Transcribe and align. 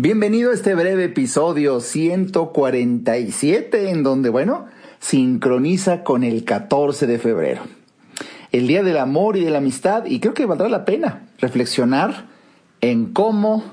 Bienvenido 0.00 0.52
a 0.52 0.54
este 0.54 0.76
breve 0.76 1.06
episodio 1.06 1.80
147 1.80 3.90
en 3.90 4.04
donde, 4.04 4.28
bueno, 4.28 4.66
sincroniza 5.00 6.04
con 6.04 6.22
el 6.22 6.44
14 6.44 7.08
de 7.08 7.18
febrero. 7.18 7.62
El 8.52 8.68
Día 8.68 8.84
del 8.84 8.98
Amor 8.98 9.36
y 9.36 9.44
de 9.44 9.50
la 9.50 9.58
Amistad 9.58 10.04
y 10.06 10.20
creo 10.20 10.34
que 10.34 10.46
valdrá 10.46 10.68
la 10.68 10.84
pena 10.84 11.26
reflexionar 11.38 12.26
en 12.80 13.12
cómo 13.12 13.64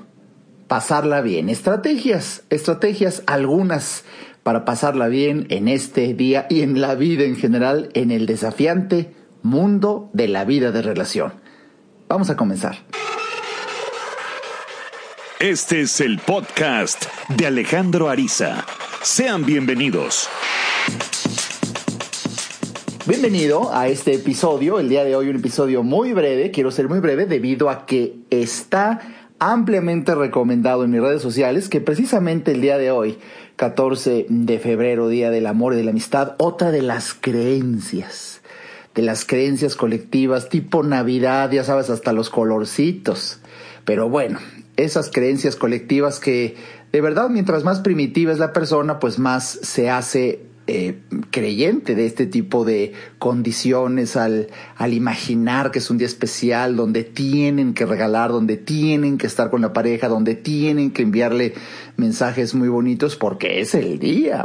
pasarla 0.66 1.20
bien. 1.20 1.48
Estrategias, 1.48 2.42
estrategias 2.50 3.22
algunas 3.28 4.02
para 4.42 4.64
pasarla 4.64 5.06
bien 5.06 5.46
en 5.50 5.68
este 5.68 6.12
día 6.12 6.48
y 6.50 6.62
en 6.62 6.80
la 6.80 6.96
vida 6.96 7.22
en 7.22 7.36
general, 7.36 7.90
en 7.94 8.10
el 8.10 8.26
desafiante 8.26 9.12
mundo 9.44 10.10
de 10.12 10.26
la 10.26 10.44
vida 10.44 10.72
de 10.72 10.82
relación. 10.82 11.34
Vamos 12.08 12.30
a 12.30 12.36
comenzar. 12.36 12.78
Este 15.40 15.82
es 15.82 16.00
el 16.00 16.18
podcast 16.18 17.04
de 17.36 17.46
Alejandro 17.46 18.08
Ariza. 18.08 18.64
Sean 19.02 19.44
bienvenidos. 19.44 20.30
Bienvenido 23.06 23.70
a 23.74 23.88
este 23.88 24.14
episodio. 24.14 24.80
El 24.80 24.88
día 24.88 25.04
de 25.04 25.14
hoy 25.14 25.28
un 25.28 25.36
episodio 25.36 25.82
muy 25.82 26.14
breve. 26.14 26.50
Quiero 26.52 26.70
ser 26.70 26.88
muy 26.88 27.00
breve 27.00 27.26
debido 27.26 27.68
a 27.68 27.84
que 27.84 28.16
está 28.30 29.02
ampliamente 29.38 30.14
recomendado 30.14 30.84
en 30.84 30.90
mis 30.90 31.02
redes 31.02 31.20
sociales 31.20 31.68
que 31.68 31.82
precisamente 31.82 32.52
el 32.52 32.62
día 32.62 32.78
de 32.78 32.90
hoy, 32.90 33.18
14 33.56 34.24
de 34.30 34.58
febrero, 34.58 35.08
Día 35.08 35.30
del 35.30 35.46
Amor 35.46 35.74
y 35.74 35.76
de 35.76 35.84
la 35.84 35.90
Amistad, 35.90 36.34
otra 36.38 36.70
de 36.70 36.80
las 36.80 37.12
creencias, 37.12 38.40
de 38.94 39.02
las 39.02 39.26
creencias 39.26 39.76
colectivas 39.76 40.48
tipo 40.48 40.82
Navidad, 40.82 41.50
ya 41.50 41.62
sabes, 41.62 41.90
hasta 41.90 42.14
los 42.14 42.30
colorcitos. 42.30 43.40
Pero 43.84 44.08
bueno, 44.08 44.38
esas 44.76 45.10
creencias 45.10 45.56
colectivas 45.56 46.20
que 46.20 46.56
de 46.92 47.00
verdad 47.00 47.28
mientras 47.30 47.64
más 47.64 47.80
primitiva 47.80 48.32
es 48.32 48.38
la 48.38 48.52
persona, 48.52 48.98
pues 48.98 49.18
más 49.18 49.58
se 49.62 49.90
hace 49.90 50.46
eh, 50.68 50.98
creyente 51.30 51.94
de 51.94 52.06
este 52.06 52.26
tipo 52.26 52.64
de 52.64 52.92
condiciones 53.20 54.16
al, 54.16 54.48
al 54.76 54.94
imaginar 54.94 55.70
que 55.70 55.78
es 55.78 55.90
un 55.90 55.98
día 55.98 56.08
especial 56.08 56.74
donde 56.74 57.04
tienen 57.04 57.72
que 57.72 57.86
regalar, 57.86 58.32
donde 58.32 58.56
tienen 58.56 59.16
que 59.16 59.28
estar 59.28 59.48
con 59.50 59.62
la 59.62 59.72
pareja, 59.72 60.08
donde 60.08 60.34
tienen 60.34 60.90
que 60.90 61.02
enviarle 61.02 61.54
mensajes 61.96 62.54
muy 62.54 62.68
bonitos 62.68 63.16
porque 63.16 63.60
es 63.60 63.74
el 63.74 63.98
día. 63.98 64.44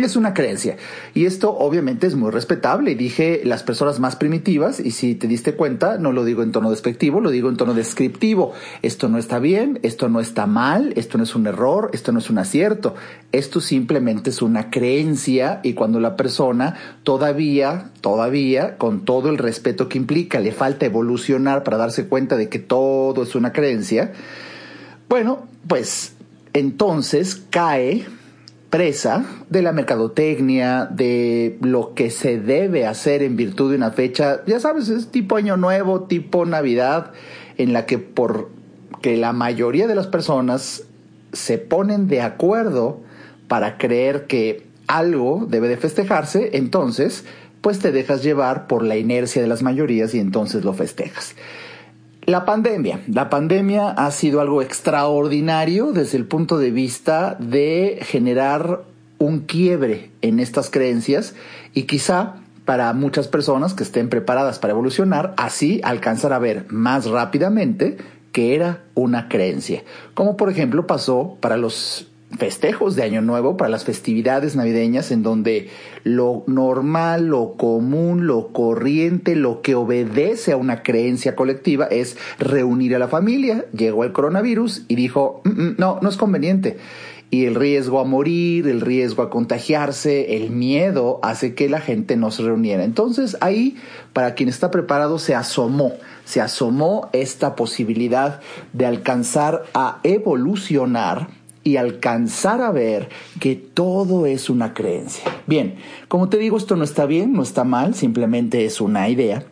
Es 0.00 0.16
una 0.16 0.34
creencia. 0.34 0.76
Y 1.14 1.26
esto 1.26 1.56
obviamente 1.56 2.06
es 2.06 2.14
muy 2.14 2.30
respetable. 2.30 2.94
Dije 2.94 3.42
las 3.44 3.62
personas 3.62 4.00
más 4.00 4.16
primitivas 4.16 4.80
y 4.80 4.90
si 4.90 5.14
te 5.14 5.26
diste 5.26 5.54
cuenta, 5.54 5.98
no 5.98 6.12
lo 6.12 6.24
digo 6.24 6.42
en 6.42 6.52
tono 6.52 6.70
despectivo, 6.70 7.20
lo 7.20 7.30
digo 7.30 7.48
en 7.48 7.56
tono 7.56 7.74
descriptivo. 7.74 8.52
Esto 8.82 9.08
no 9.08 9.18
está 9.18 9.38
bien, 9.38 9.80
esto 9.82 10.08
no 10.08 10.20
está 10.20 10.46
mal, 10.46 10.92
esto 10.96 11.18
no 11.18 11.24
es 11.24 11.34
un 11.34 11.46
error, 11.46 11.90
esto 11.92 12.12
no 12.12 12.18
es 12.18 12.30
un 12.30 12.38
acierto. 12.38 12.94
Esto 13.32 13.60
simplemente 13.60 14.30
es 14.30 14.42
una 14.42 14.70
creencia 14.70 15.60
y 15.62 15.74
cuando 15.74 16.00
la 16.00 16.16
persona 16.16 16.76
todavía, 17.02 17.90
todavía, 18.00 18.78
con 18.78 19.04
todo 19.04 19.30
el 19.30 19.38
respeto 19.38 19.88
que 19.88 19.98
implica, 19.98 20.40
le 20.40 20.52
falta 20.52 20.86
evolucionar 20.86 21.64
para 21.64 21.76
darse 21.76 22.06
cuenta 22.06 22.36
de 22.36 22.48
que 22.48 22.58
todo 22.58 23.22
es 23.22 23.34
una 23.34 23.52
creencia, 23.52 24.12
bueno, 25.08 25.46
pues 25.66 26.13
entonces 26.54 27.44
cae 27.50 28.06
presa 28.70 29.24
de 29.50 29.62
la 29.62 29.72
mercadotecnia, 29.72 30.86
de 30.86 31.58
lo 31.60 31.94
que 31.94 32.10
se 32.10 32.40
debe 32.40 32.86
hacer 32.86 33.22
en 33.22 33.36
virtud 33.36 33.70
de 33.70 33.76
una 33.76 33.90
fecha, 33.90 34.40
ya 34.46 34.58
sabes, 34.58 34.88
es 34.88 35.08
tipo 35.08 35.36
año 35.36 35.56
nuevo, 35.56 36.04
tipo 36.04 36.46
Navidad, 36.46 37.12
en 37.56 37.72
la 37.72 37.86
que 37.86 37.98
por 37.98 38.50
que 39.00 39.16
la 39.16 39.32
mayoría 39.32 39.86
de 39.86 39.94
las 39.94 40.06
personas 40.06 40.84
se 41.32 41.58
ponen 41.58 42.08
de 42.08 42.22
acuerdo 42.22 43.00
para 43.48 43.76
creer 43.76 44.26
que 44.26 44.66
algo 44.86 45.46
debe 45.48 45.68
de 45.68 45.76
festejarse, 45.76 46.50
entonces 46.54 47.24
pues 47.60 47.78
te 47.78 47.92
dejas 47.92 48.22
llevar 48.22 48.66
por 48.66 48.82
la 48.82 48.96
inercia 48.96 49.40
de 49.40 49.48
las 49.48 49.62
mayorías 49.62 50.14
y 50.14 50.20
entonces 50.20 50.64
lo 50.64 50.72
festejas. 50.72 51.34
La 52.26 52.46
pandemia. 52.46 53.00
La 53.06 53.28
pandemia 53.28 53.90
ha 53.90 54.10
sido 54.10 54.40
algo 54.40 54.62
extraordinario 54.62 55.92
desde 55.92 56.16
el 56.16 56.24
punto 56.24 56.58
de 56.58 56.70
vista 56.70 57.36
de 57.38 57.98
generar 58.00 58.82
un 59.18 59.40
quiebre 59.40 60.10
en 60.22 60.40
estas 60.40 60.70
creencias 60.70 61.34
y 61.74 61.82
quizá 61.82 62.36
para 62.64 62.92
muchas 62.94 63.28
personas 63.28 63.74
que 63.74 63.82
estén 63.82 64.08
preparadas 64.08 64.58
para 64.58 64.72
evolucionar, 64.72 65.34
así 65.36 65.82
alcanzar 65.84 66.32
a 66.32 66.38
ver 66.38 66.64
más 66.70 67.06
rápidamente 67.06 67.98
que 68.32 68.54
era 68.54 68.84
una 68.94 69.28
creencia. 69.28 69.82
Como 70.14 70.38
por 70.38 70.48
ejemplo 70.48 70.86
pasó 70.86 71.36
para 71.40 71.58
los 71.58 72.08
festejos 72.38 72.96
de 72.96 73.02
Año 73.02 73.22
Nuevo, 73.22 73.56
para 73.56 73.70
las 73.70 73.84
festividades 73.84 74.56
navideñas, 74.56 75.10
en 75.10 75.22
donde 75.22 75.68
lo 76.02 76.44
normal, 76.46 77.26
lo 77.26 77.54
común, 77.54 78.26
lo 78.26 78.48
corriente, 78.48 79.36
lo 79.36 79.62
que 79.62 79.74
obedece 79.74 80.52
a 80.52 80.56
una 80.56 80.82
creencia 80.82 81.34
colectiva 81.36 81.86
es 81.86 82.16
reunir 82.38 82.94
a 82.94 82.98
la 82.98 83.08
familia. 83.08 83.66
Llegó 83.72 84.04
el 84.04 84.12
coronavirus 84.12 84.84
y 84.88 84.94
dijo, 84.94 85.42
mm, 85.44 85.48
mm, 85.48 85.74
no, 85.78 85.98
no 86.02 86.08
es 86.08 86.16
conveniente. 86.16 86.78
Y 87.30 87.46
el 87.46 87.56
riesgo 87.56 87.98
a 87.98 88.04
morir, 88.04 88.68
el 88.68 88.80
riesgo 88.80 89.22
a 89.22 89.30
contagiarse, 89.30 90.36
el 90.36 90.50
miedo 90.50 91.18
hace 91.22 91.54
que 91.54 91.68
la 91.68 91.80
gente 91.80 92.16
no 92.16 92.30
se 92.30 92.42
reuniera. 92.42 92.84
Entonces 92.84 93.36
ahí, 93.40 93.76
para 94.12 94.34
quien 94.34 94.48
está 94.48 94.70
preparado, 94.70 95.18
se 95.18 95.34
asomó, 95.34 95.94
se 96.24 96.40
asomó 96.40 97.08
esta 97.12 97.56
posibilidad 97.56 98.40
de 98.72 98.86
alcanzar 98.86 99.64
a 99.74 99.98
evolucionar 100.04 101.28
y 101.64 101.78
alcanzar 101.78 102.60
a 102.60 102.70
ver 102.70 103.08
que 103.40 103.56
todo 103.56 104.26
es 104.26 104.50
una 104.50 104.74
creencia. 104.74 105.24
Bien, 105.46 105.76
como 106.08 106.28
te 106.28 106.36
digo, 106.36 106.58
esto 106.58 106.76
no 106.76 106.84
está 106.84 107.06
bien, 107.06 107.32
no 107.32 107.42
está 107.42 107.64
mal, 107.64 107.94
simplemente 107.94 108.66
es 108.66 108.80
una 108.80 109.08
idea. 109.08 109.44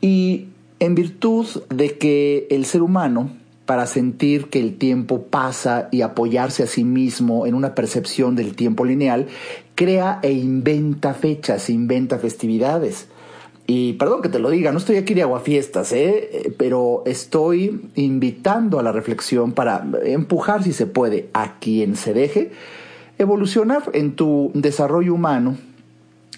Y 0.00 0.48
en 0.80 0.94
virtud 0.94 1.46
de 1.70 1.96
que 1.96 2.46
el 2.50 2.64
ser 2.64 2.82
humano, 2.82 3.30
para 3.66 3.86
sentir 3.86 4.48
que 4.48 4.60
el 4.60 4.76
tiempo 4.78 5.24
pasa 5.24 5.88
y 5.92 6.02
apoyarse 6.02 6.62
a 6.62 6.66
sí 6.66 6.84
mismo 6.84 7.46
en 7.46 7.54
una 7.54 7.74
percepción 7.74 8.34
del 8.34 8.56
tiempo 8.56 8.84
lineal, 8.84 9.26
crea 9.74 10.18
e 10.22 10.32
inventa 10.32 11.14
fechas, 11.14 11.70
inventa 11.70 12.18
festividades. 12.18 13.08
Y 13.70 13.92
perdón 13.92 14.22
que 14.22 14.30
te 14.30 14.38
lo 14.38 14.48
diga, 14.48 14.72
no 14.72 14.78
estoy 14.78 14.96
aquí 14.96 15.12
de 15.12 15.20
aguafiestas, 15.20 15.92
¿eh? 15.92 16.54
pero 16.56 17.02
estoy 17.04 17.90
invitando 17.96 18.78
a 18.78 18.82
la 18.82 18.92
reflexión 18.92 19.52
para 19.52 19.86
empujar, 20.04 20.62
si 20.64 20.72
se 20.72 20.86
puede, 20.86 21.28
a 21.34 21.58
quien 21.58 21.94
se 21.94 22.14
deje 22.14 22.50
evolucionar 23.18 23.82
en 23.92 24.16
tu 24.16 24.50
desarrollo 24.54 25.12
humano 25.12 25.58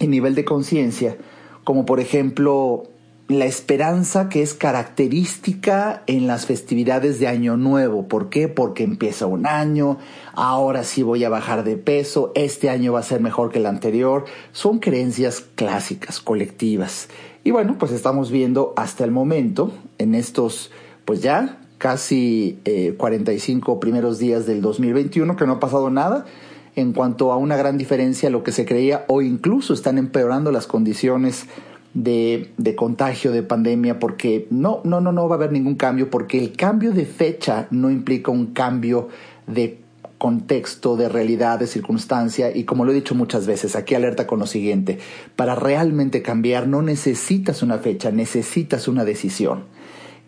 y 0.01 0.09
nivel 0.09 0.35
de 0.35 0.45
conciencia, 0.45 1.17
como 1.63 1.87
por 1.87 2.01
ejemplo 2.01 2.85
la 3.31 3.45
esperanza 3.45 4.29
que 4.29 4.43
es 4.43 4.55
característica 4.55 6.03
en 6.09 6.27
las 6.27 6.47
festividades 6.47 7.21
de 7.21 7.29
Año 7.29 7.57
Nuevo. 7.57 8.09
¿Por 8.09 8.29
qué? 8.29 8.49
Porque 8.49 8.83
empieza 8.83 9.27
un 9.27 9.47
año, 9.47 9.99
ahora 10.33 10.83
sí 10.83 11.05
voy 11.05 11.23
a 11.23 11.29
bajar 11.29 11.63
de 11.63 11.77
peso, 11.77 12.33
este 12.35 12.71
año 12.71 12.93
va 12.93 12.99
a 12.99 13.05
ser 13.05 13.21
mejor 13.21 13.53
que 13.53 13.61
el 13.61 13.67
anterior. 13.67 14.25
Son 14.51 14.81
creencias 14.81 15.45
clásicas, 15.55 16.19
colectivas. 16.19 17.09
Y 17.45 17.53
bueno, 17.53 17.77
pues 17.79 17.93
estamos 17.93 18.33
viendo 18.33 18.75
hasta 18.77 19.05
el 19.05 19.13
momento, 19.13 19.71
en 19.99 20.17
estos, 20.17 20.73
pues 21.05 21.23
ya 21.23 21.61
casi 21.79 22.59
45 22.99 23.73
eh, 23.73 23.79
primeros 23.81 24.19
días 24.19 24.45
del 24.45 24.61
2021, 24.61 25.37
que 25.37 25.47
no 25.47 25.53
ha 25.53 25.61
pasado 25.61 25.89
nada 25.89 26.27
en 26.75 26.93
cuanto 26.93 27.31
a 27.31 27.37
una 27.37 27.57
gran 27.57 27.79
diferencia 27.79 28.29
a 28.29 28.33
lo 28.33 28.43
que 28.43 28.51
se 28.51 28.65
creía 28.65 29.05
o 29.09 29.23
incluso 29.23 29.73
están 29.73 29.99
empeorando 29.99 30.51
las 30.51 30.67
condiciones 30.67 31.47
de, 31.95 32.51
de, 32.57 32.75
contagio, 32.77 33.33
de 33.33 33.43
pandemia, 33.43 33.99
porque 33.99 34.47
no, 34.51 34.81
no, 34.85 35.01
no, 35.01 35.13
no 35.13 35.29
va 35.29 35.35
a 35.35 35.39
haber 35.39 35.53
ningún 35.53 35.75
cambio, 35.75 36.11
porque 36.11 36.39
el 36.39 36.53
cambio 36.53 36.93
de 36.93 37.05
fecha 37.05 37.67
no 37.71 37.91
implica 37.91 38.31
un 38.31 38.47
cambio 38.47 39.09
de 39.47 39.81
contexto, 40.19 40.97
de 40.97 41.09
realidad, 41.09 41.59
de 41.59 41.67
circunstancia, 41.67 42.55
y 42.55 42.65
como 42.65 42.85
lo 42.85 42.93
he 42.93 42.95
dicho 42.95 43.15
muchas 43.15 43.47
veces, 43.47 43.75
aquí 43.75 43.95
alerta 43.95 44.27
con 44.27 44.39
lo 44.39 44.47
siguiente, 44.47 44.99
para 45.35 45.55
realmente 45.55 46.23
cambiar 46.23 46.69
no 46.69 46.83
necesitas 46.83 47.63
una 47.63 47.79
fecha, 47.79 48.11
necesitas 48.11 48.87
una 48.87 49.05
decisión. 49.05 49.65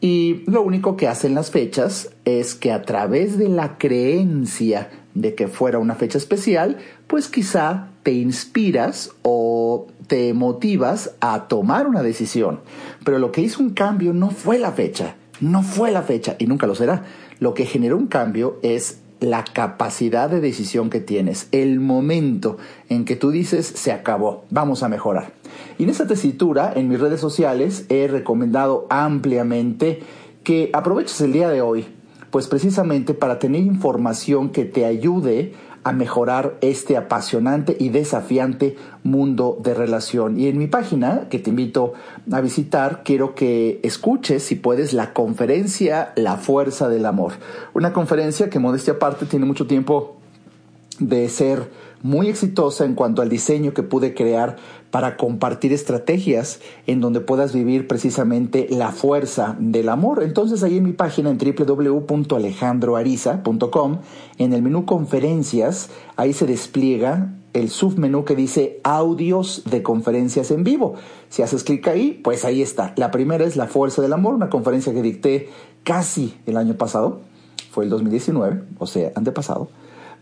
Y 0.01 0.43
lo 0.47 0.63
único 0.63 0.97
que 0.97 1.07
hacen 1.07 1.35
las 1.35 1.51
fechas 1.51 2.11
es 2.25 2.57
que 2.57 2.73
a 2.73 2.83
través 2.83 3.39
de 3.39 3.49
la 3.49 3.79
creencia 3.79 4.91
de 5.15 5.35
que 5.35 5.47
fuera 5.47 5.79
una 5.79 5.95
fecha 5.95 6.19
especial, 6.19 6.79
pues 7.07 7.29
quizá 7.29 7.92
te 8.03 8.13
inspiras 8.13 9.11
o 9.23 9.87
te 10.07 10.35
motivas 10.35 11.13
a 11.21 11.49
tomar 11.49 11.87
una 11.87 12.03
decisión. 12.03 12.61
Pero 13.05 13.19
lo 13.19 13.33
que 13.33 13.41
hizo 13.41 13.63
un 13.63 13.71
cambio 13.71 14.13
no 14.13 14.31
fue 14.31 14.59
la 14.59 14.73
fecha, 14.73 15.17
no 15.41 15.63
fue 15.63 15.91
la 15.91 16.03
fecha 16.03 16.37
y 16.39 16.47
nunca 16.47 16.67
lo 16.67 16.75
será. 16.75 17.05
Lo 17.39 17.55
que 17.55 17.67
generó 17.67 17.97
un 17.97 18.07
cambio 18.07 18.59
es 18.63 18.99
la 19.21 19.45
capacidad 19.45 20.29
de 20.29 20.41
decisión 20.41 20.91
que 20.91 21.01
tienes, 21.01 21.47
el 21.53 21.79
momento 21.79 22.57
en 22.89 23.05
que 23.05 23.15
tú 23.15 23.31
dices 23.31 23.67
se 23.67 23.93
acabó, 23.93 24.45
vamos 24.51 24.83
a 24.83 24.89
mejorar. 24.89 25.33
Y 25.79 25.85
en 25.85 25.91
esa 25.91 26.09
tesitura, 26.09 26.73
en 26.75 26.89
mis 26.89 26.99
redes 26.99 27.21
sociales, 27.21 27.87
he 27.89 28.09
recomendado 28.09 28.87
ampliamente 28.91 30.01
que 30.43 30.71
aproveches 30.73 31.21
el 31.21 31.33
día 31.33 31.49
de 31.49 31.61
hoy 31.61 31.87
pues 32.33 32.49
precisamente 32.49 33.13
para 33.13 33.39
tener 33.39 33.61
información 33.61 34.49
que 34.49 34.65
te 34.65 34.87
ayude 34.87 35.53
a 35.85 35.93
mejorar 35.93 36.57
este 36.61 36.97
apasionante 36.97 37.77
y 37.79 37.89
desafiante 37.89 38.77
mundo 39.03 39.59
de 39.63 39.75
relación. 39.75 40.39
Y 40.39 40.47
en 40.47 40.59
mi 40.59 40.67
página, 40.67 41.29
que 41.29 41.39
te 41.39 41.51
invito 41.51 41.95
a 42.31 42.41
visitar, 42.41 43.03
quiero 43.05 43.35
que 43.35 43.81
escuches, 43.83 44.43
si 44.43 44.55
puedes, 44.55 44.93
la 44.93 45.13
conferencia 45.13 46.13
La 46.17 46.37
Fuerza 46.37 46.89
del 46.89 47.07
Amor. 47.07 47.33
Una 47.75 47.93
conferencia 47.93 48.49
que, 48.49 48.59
modestia 48.59 48.95
aparte, 48.95 49.27
tiene 49.27 49.45
mucho 49.45 49.67
tiempo 49.67 50.17
de 50.99 51.29
ser 51.29 51.69
muy 52.03 52.29
exitosa 52.29 52.85
en 52.85 52.95
cuanto 52.95 53.23
al 53.23 53.29
diseño 53.29 53.75
que 53.75 53.83
pude 53.83 54.15
crear 54.15 54.57
para 54.91 55.17
compartir 55.17 55.73
estrategias 55.73 56.61
en 56.87 57.01
donde 57.01 57.19
puedas 57.21 57.53
vivir 57.55 57.89
precisamente 57.89 58.67
la 58.71 58.93
fuerza 58.93 59.57
del 59.59 59.89
amor. 59.89 60.23
Entonces 60.23 60.63
ahí 60.63 60.77
en 60.79 60.85
mi 60.85 60.93
página 60.93 61.31
en 61.31 61.39
www.alejandroariza.com, 61.39 63.99
en 64.39 64.53
el 64.53 64.63
menú 64.63 64.85
conferencias, 64.85 65.91
ahí 66.17 66.33
se 66.33 66.47
despliega 66.47 67.33
el 67.53 67.71
submenú 67.71 68.25
que 68.25 68.35
dice 68.35 68.81
audios 68.83 69.63
de 69.71 69.83
conferencias 69.83 70.51
en 70.51 70.65
vivo. 70.65 70.95
Si 71.29 71.43
haces 71.43 71.65
clic 71.65 71.87
ahí, 71.89 72.21
pues 72.23 72.45
ahí 72.45 72.63
está. 72.63 72.93
La 72.97 73.11
primera 73.11 73.45
es 73.45 73.57
La 73.57 73.67
Fuerza 73.67 74.03
del 74.03 74.13
Amor, 74.13 74.35
una 74.35 74.51
conferencia 74.51 74.93
que 74.93 75.03
dicté 75.03 75.49
casi 75.85 76.35
el 76.47 76.57
año 76.57 76.75
pasado, 76.75 77.21
fue 77.71 77.85
el 77.85 77.91
2019, 77.91 78.63
o 78.79 78.87
sea, 78.87 79.13
antepasado 79.15 79.69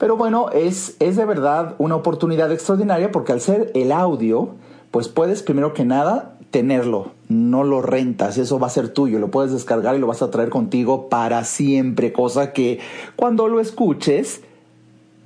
pero 0.01 0.17
bueno, 0.17 0.49
es, 0.49 0.97
es 0.99 1.17
de 1.17 1.27
verdad 1.27 1.75
una 1.77 1.95
oportunidad 1.95 2.51
extraordinaria 2.51 3.13
porque 3.13 3.33
al 3.33 3.43
ser 3.43 3.71
el 3.75 3.93
audio, 3.93 4.55
pues 4.91 5.09
puedes 5.09 5.43
primero 5.43 5.75
que 5.75 5.85
nada 5.85 6.39
tenerlo, 6.51 7.11
no 7.29 7.65
lo 7.65 7.83
rentas, 7.83 8.39
eso 8.39 8.59
va 8.59 8.69
a 8.69 8.71
ser 8.71 8.89
tuyo, 8.89 9.19
lo 9.19 9.31
puedes 9.31 9.53
descargar 9.53 9.95
y 9.95 9.99
lo 9.99 10.07
vas 10.07 10.23
a 10.23 10.31
traer 10.31 10.49
contigo 10.49 11.11
para 11.11 11.45
siempre, 11.45 12.15
cosa 12.15 12.55
que 12.55 12.81
cuando 13.15 13.47
lo 13.47 13.61
escuches 13.61 14.41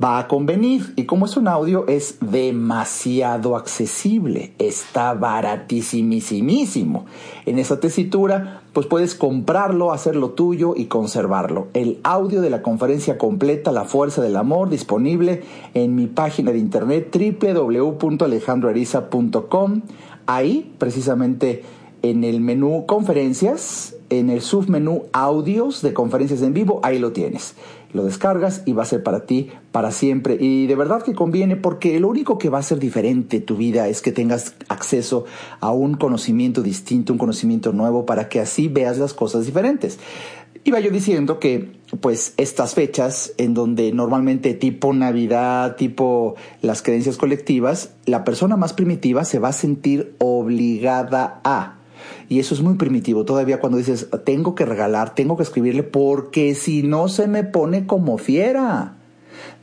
va 0.02 0.18
a 0.18 0.26
convenir. 0.28 0.94
Y 0.96 1.04
como 1.04 1.26
es 1.26 1.36
un 1.36 1.46
audio, 1.48 1.86
es 1.86 2.16
demasiado 2.20 3.56
accesible, 3.56 4.54
está 4.58 5.12
baratísimísimo. 5.14 7.04
En 7.46 7.58
esa 7.58 7.80
tesitura, 7.80 8.62
pues 8.72 8.86
puedes 8.86 9.14
comprarlo, 9.14 9.92
hacerlo 9.92 10.30
tuyo 10.30 10.72
y 10.76 10.86
conservarlo. 10.86 11.68
El 11.74 11.98
audio 12.02 12.40
de 12.40 12.48
la 12.50 12.62
conferencia 12.62 13.18
completa 13.18 13.70
La 13.72 13.84
Fuerza 13.84 14.22
del 14.22 14.36
Amor 14.36 14.70
disponible 14.70 15.42
en 15.74 15.94
mi 15.94 16.06
página 16.06 16.50
de 16.52 16.58
internet 16.58 17.14
www.alejandroariza.com. 17.40 19.82
Ahí, 20.26 20.74
precisamente 20.78 21.62
en 22.02 22.24
el 22.24 22.40
menú 22.40 22.86
conferencias, 22.86 23.94
en 24.10 24.28
el 24.28 24.42
submenú 24.42 25.04
audios 25.12 25.80
de 25.80 25.94
conferencias 25.94 26.42
en 26.42 26.52
vivo, 26.52 26.80
ahí 26.82 26.98
lo 26.98 27.12
tienes 27.12 27.54
lo 27.94 28.04
descargas 28.04 28.62
y 28.66 28.74
va 28.74 28.82
a 28.82 28.86
ser 28.86 29.02
para 29.02 29.24
ti 29.24 29.50
para 29.72 29.90
siempre. 29.90 30.36
Y 30.38 30.66
de 30.66 30.74
verdad 30.74 31.02
que 31.02 31.14
conviene 31.14 31.56
porque 31.56 31.98
lo 31.98 32.08
único 32.08 32.36
que 32.36 32.50
va 32.50 32.58
a 32.58 32.62
ser 32.62 32.78
diferente 32.78 33.40
tu 33.40 33.56
vida 33.56 33.88
es 33.88 34.02
que 34.02 34.12
tengas 34.12 34.54
acceso 34.68 35.24
a 35.60 35.70
un 35.70 35.94
conocimiento 35.94 36.60
distinto, 36.60 37.12
un 37.14 37.18
conocimiento 37.18 37.72
nuevo 37.72 38.04
para 38.04 38.28
que 38.28 38.40
así 38.40 38.68
veas 38.68 38.98
las 38.98 39.14
cosas 39.14 39.46
diferentes. 39.46 39.98
Iba 40.66 40.80
yo 40.80 40.90
diciendo 40.90 41.38
que 41.38 41.72
pues 42.00 42.34
estas 42.38 42.74
fechas 42.74 43.32
en 43.36 43.52
donde 43.54 43.92
normalmente 43.92 44.54
tipo 44.54 44.92
Navidad, 44.92 45.76
tipo 45.76 46.36
las 46.62 46.82
creencias 46.82 47.16
colectivas, 47.16 47.90
la 48.06 48.24
persona 48.24 48.56
más 48.56 48.72
primitiva 48.72 49.24
se 49.24 49.38
va 49.38 49.48
a 49.48 49.52
sentir 49.52 50.14
obligada 50.18 51.40
a 51.44 51.73
y 52.28 52.38
eso 52.38 52.54
es 52.54 52.62
muy 52.62 52.74
primitivo. 52.74 53.24
Todavía 53.24 53.60
cuando 53.60 53.78
dices, 53.78 54.08
tengo 54.24 54.54
que 54.54 54.64
regalar, 54.64 55.14
tengo 55.14 55.36
que 55.36 55.42
escribirle, 55.42 55.82
porque 55.82 56.54
si 56.54 56.82
no 56.82 57.08
se 57.08 57.26
me 57.26 57.44
pone 57.44 57.86
como 57.86 58.18
fiera. 58.18 58.96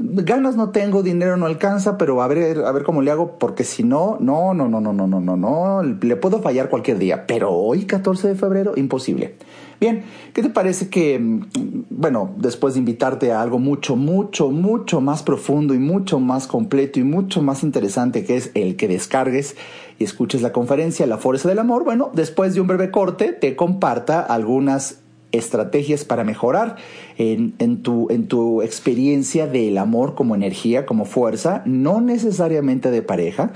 Ganas 0.04 0.56
no 0.56 0.72
tengo, 0.72 1.04
dinero 1.04 1.38
no 1.38 1.46
alcanza, 1.46 1.98
pero 1.98 2.22
a 2.22 2.28
ver, 2.28 2.64
a 2.66 2.72
ver 2.72 2.84
cómo 2.84 3.02
le 3.02 3.12
hago, 3.12 3.38
porque 3.38 3.64
si 3.64 3.84
no, 3.84 4.18
no, 4.20 4.54
no, 4.54 4.68
no, 4.68 4.82
no, 4.82 4.94
no, 4.94 5.08
no, 5.08 5.20
no, 5.20 5.38
no, 5.38 5.84
le 5.84 6.16
puedo 6.16 6.42
fallar 6.42 6.70
cualquier 6.70 6.98
día, 6.98 7.28
pero 7.28 7.52
hoy, 7.52 7.86
14 7.86 8.30
de 8.30 8.36
febrero, 8.36 8.74
imposible. 8.76 9.36
Bien, 9.80 10.04
¿qué 10.34 10.44
te 10.44 10.50
parece 10.50 10.90
que, 10.90 11.18
mm, 11.20 11.86
bueno, 11.90 12.32
después 12.38 12.74
de 12.74 12.80
invitarte 12.80 13.32
a 13.32 13.42
algo 13.42 13.60
mucho, 13.60 13.96
mucho, 13.96 14.50
mucho 14.50 15.02
más 15.02 15.24
profundo 15.24 15.74
y 15.74 15.80
mucho 15.80 16.20
más 16.20 16.48
completo 16.48 17.00
y 17.00 17.04
mucho 17.04 17.42
más 17.42 17.64
interesante, 17.64 18.24
que 18.24 18.38
es 18.38 18.52
el 18.54 18.76
que 18.76 18.88
descargues 18.88 19.56
y 19.98 20.04
escuches 20.04 20.42
la 20.42 20.52
conferencia 20.52 21.06
La 21.08 21.18
Fuerza 21.18 21.50
del 21.50 21.60
Amor, 21.60 21.84
bueno, 21.84 22.12
después 22.14 22.54
de 22.54 22.62
un 22.62 22.68
breve 22.68 22.92
corte 22.92 23.34
te 23.34 23.56
comparta 23.56 24.22
algunas 24.22 25.01
estrategias 25.32 26.06
para 26.06 26.24
mejorar 26.24 26.78
en, 27.18 27.82
tu, 27.82 28.08
en 28.10 28.28
tu 28.28 28.62
experiencia 28.62 29.48
del 29.48 29.78
amor 29.78 30.16
como 30.16 30.36
energía, 30.36 30.86
como 30.86 31.06
fuerza, 31.06 31.62
no 31.66 32.02
necesariamente 32.02 32.92
de 32.92 33.02
pareja, 33.02 33.52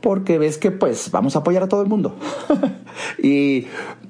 porque 0.00 0.38
ves 0.38 0.58
que 0.58 0.70
pues 0.70 1.10
vamos 1.10 1.36
a 1.36 1.40
apoyar 1.40 1.62
a 1.62 1.68
todo 1.68 1.82
el 1.82 1.88
mundo. 1.88 2.16
y, 3.22 3.66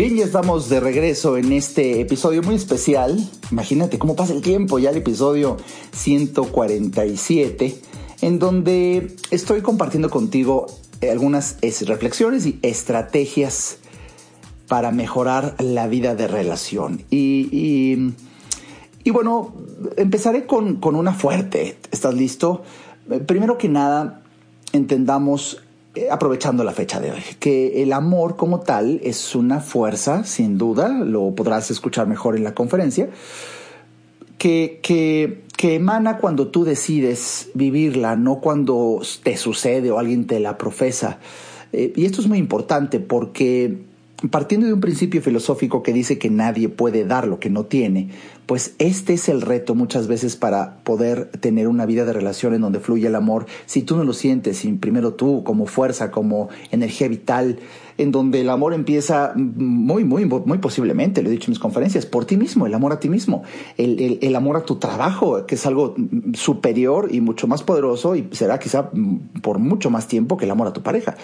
Bien, 0.00 0.16
ya 0.16 0.24
estamos 0.24 0.70
de 0.70 0.80
regreso 0.80 1.36
en 1.36 1.52
este 1.52 2.00
episodio 2.00 2.42
muy 2.42 2.54
especial. 2.54 3.18
Imagínate 3.52 3.98
cómo 3.98 4.16
pasa 4.16 4.32
el 4.32 4.40
tiempo, 4.40 4.78
ya 4.78 4.88
el 4.88 4.96
episodio 4.96 5.58
147, 5.92 7.78
en 8.22 8.38
donde 8.38 9.14
estoy 9.30 9.60
compartiendo 9.60 10.08
contigo 10.08 10.68
algunas 11.02 11.58
reflexiones 11.82 12.46
y 12.46 12.58
estrategias 12.62 13.76
para 14.68 14.90
mejorar 14.90 15.54
la 15.58 15.86
vida 15.86 16.14
de 16.14 16.28
relación. 16.28 17.02
y 17.10 18.14
y 19.02 19.10
bueno, 19.10 19.54
empezaré 19.96 20.46
con, 20.46 20.78
una 20.82 21.12
fuerte. 21.14 21.78
¿Estás 21.90 22.14
listo? 22.14 22.62
Eh, 23.10 23.18
primero 23.18 23.56
que 23.56 23.68
nada, 23.68 24.22
entendamos, 24.72 25.54
eh, 25.54 25.60
aprovechando 26.10 26.62
la 26.62 26.72
fecha 26.72 27.00
de 27.00 27.10
hoy, 27.10 27.22
que 27.38 27.82
el 27.82 27.92
amor 27.92 28.36
como 28.36 28.60
tal 28.60 29.00
es 29.02 29.34
una 29.34 29.60
fuerza, 29.60 30.24
sin 30.24 30.56
duda, 30.56 30.88
lo 30.88 31.34
podrás 31.34 31.70
escuchar 31.70 32.06
mejor 32.06 32.36
en 32.36 32.44
la 32.44 32.54
conferencia, 32.54 33.08
que, 34.38 34.80
que, 34.82 35.42
que 35.56 35.74
emana 35.74 36.18
cuando 36.18 36.48
tú 36.48 36.64
decides 36.64 37.50
vivirla, 37.54 38.16
no 38.16 38.40
cuando 38.40 39.02
te 39.22 39.36
sucede 39.36 39.90
o 39.90 39.98
alguien 39.98 40.26
te 40.26 40.40
la 40.40 40.56
profesa. 40.56 41.18
Eh, 41.72 41.92
y 41.96 42.04
esto 42.04 42.20
es 42.20 42.28
muy 42.28 42.38
importante 42.38 43.00
porque 43.00 43.78
partiendo 44.30 44.66
de 44.66 44.74
un 44.74 44.80
principio 44.80 45.22
filosófico 45.22 45.82
que 45.82 45.92
dice 45.92 46.18
que 46.18 46.30
nadie 46.30 46.68
puede 46.68 47.04
dar 47.04 47.26
lo 47.26 47.40
que 47.40 47.50
no 47.50 47.64
tiene, 47.64 48.10
pues 48.50 48.74
este 48.80 49.12
es 49.12 49.28
el 49.28 49.42
reto 49.42 49.76
muchas 49.76 50.08
veces 50.08 50.34
para 50.34 50.78
poder 50.82 51.30
tener 51.38 51.68
una 51.68 51.86
vida 51.86 52.04
de 52.04 52.12
relación 52.12 52.52
en 52.52 52.62
donde 52.62 52.80
fluye 52.80 53.06
el 53.06 53.14
amor. 53.14 53.46
Si 53.66 53.82
tú 53.82 53.96
no 53.96 54.02
lo 54.02 54.12
sientes, 54.12 54.66
primero 54.80 55.14
tú 55.14 55.44
como 55.44 55.66
fuerza, 55.66 56.10
como 56.10 56.48
energía 56.72 57.06
vital, 57.06 57.60
en 57.96 58.10
donde 58.10 58.40
el 58.40 58.50
amor 58.50 58.74
empieza 58.74 59.34
muy, 59.36 60.02
muy, 60.02 60.24
muy 60.24 60.58
posiblemente, 60.58 61.22
lo 61.22 61.28
he 61.28 61.30
dicho 61.30 61.44
en 61.44 61.52
mis 61.52 61.60
conferencias, 61.60 62.06
por 62.06 62.24
ti 62.24 62.36
mismo, 62.36 62.66
el 62.66 62.74
amor 62.74 62.92
a 62.92 62.98
ti 62.98 63.08
mismo, 63.08 63.44
el, 63.76 64.18
el, 64.20 64.34
amor 64.34 64.56
a 64.56 64.64
tu 64.64 64.80
trabajo, 64.80 65.46
que 65.46 65.54
es 65.54 65.64
algo 65.64 65.94
superior 66.32 67.06
y 67.12 67.20
mucho 67.20 67.46
más 67.46 67.62
poderoso 67.62 68.16
y 68.16 68.30
será 68.32 68.58
quizá 68.58 68.90
por 69.42 69.60
mucho 69.60 69.90
más 69.90 70.08
tiempo 70.08 70.36
que 70.36 70.46
el 70.46 70.50
amor 70.50 70.66
a 70.66 70.72
tu 70.72 70.82
pareja. 70.82 71.16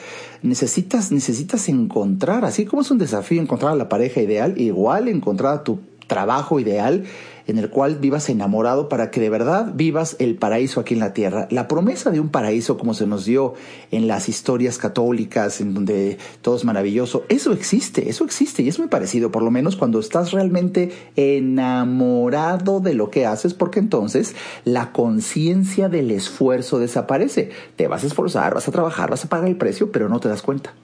Necesitas, 0.45 1.11
necesitas 1.11 1.69
encontrar, 1.69 2.45
así 2.45 2.67
como 2.67 2.83
es 2.83 2.91
un 2.93 2.99
desafío 2.99 3.43
encontrar 3.43 3.73
a 3.73 3.75
la 3.75 3.89
pareja 3.89 4.21
ideal, 4.21 4.61
igual 4.61 5.09
encontrar 5.09 5.55
a 5.55 5.65
tu 5.65 5.81
trabajo 6.07 6.61
ideal 6.61 7.05
en 7.47 7.59
el 7.59 7.71
cual 7.71 7.97
vivas 7.97 8.29
enamorado 8.29 8.89
para 8.89 9.11
que 9.11 9.21
de 9.21 9.31
verdad 9.31 9.73
vivas 9.75 10.17
el 10.19 10.37
paraíso 10.37 10.81
aquí 10.81 10.95
en 10.95 11.01
la 11.01 11.13
tierra. 11.13 11.47
La 11.51 11.69
promesa 11.69 12.11
de 12.11 12.21
un 12.21 12.29
paraíso 12.29 12.77
como 12.77 12.95
se 12.95 13.07
nos 13.07 13.25
dio 13.25 13.55
en 13.91 14.09
las 14.09 14.29
historias 14.29 14.79
católicas, 14.79 15.61
en 15.61 15.75
donde 15.75 16.19
todo 16.43 16.57
es 16.57 16.65
maravilloso, 16.65 17.25
eso 17.29 17.53
existe, 17.53 18.09
eso 18.09 18.25
existe 18.25 18.63
y 18.63 18.69
es 18.69 18.79
muy 18.79 18.89
parecido, 18.89 19.31
por 19.31 19.43
lo 19.43 19.51
menos 19.51 19.77
cuando 19.77 20.01
estás 20.01 20.33
realmente 20.33 20.93
enamorado 21.15 22.81
de 22.81 22.95
lo 22.95 23.11
que 23.11 23.27
haces, 23.27 23.55
porque 23.55 23.79
entonces 23.79 24.35
la 24.65 24.93
conciencia 24.93 25.89
del 25.89 26.11
esfuerzo 26.11 26.79
desaparece. 26.79 27.51
Te 27.77 27.87
vas 27.87 28.03
a 28.03 28.07
esforzar, 28.09 28.55
vas 28.55 28.67
a 28.67 28.73
trabajar, 28.73 29.11
vas 29.11 29.25
a 29.25 29.29
pagar 29.29 29.49
el 29.49 29.57
precio, 29.57 29.93
pero 29.93 30.09
no 30.09 30.19
te 30.19 30.29
das 30.29 30.43
cuenta. 30.43 30.75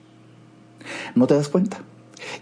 No 1.15 1.27
te 1.27 1.35
das 1.35 1.49
cuenta. 1.49 1.81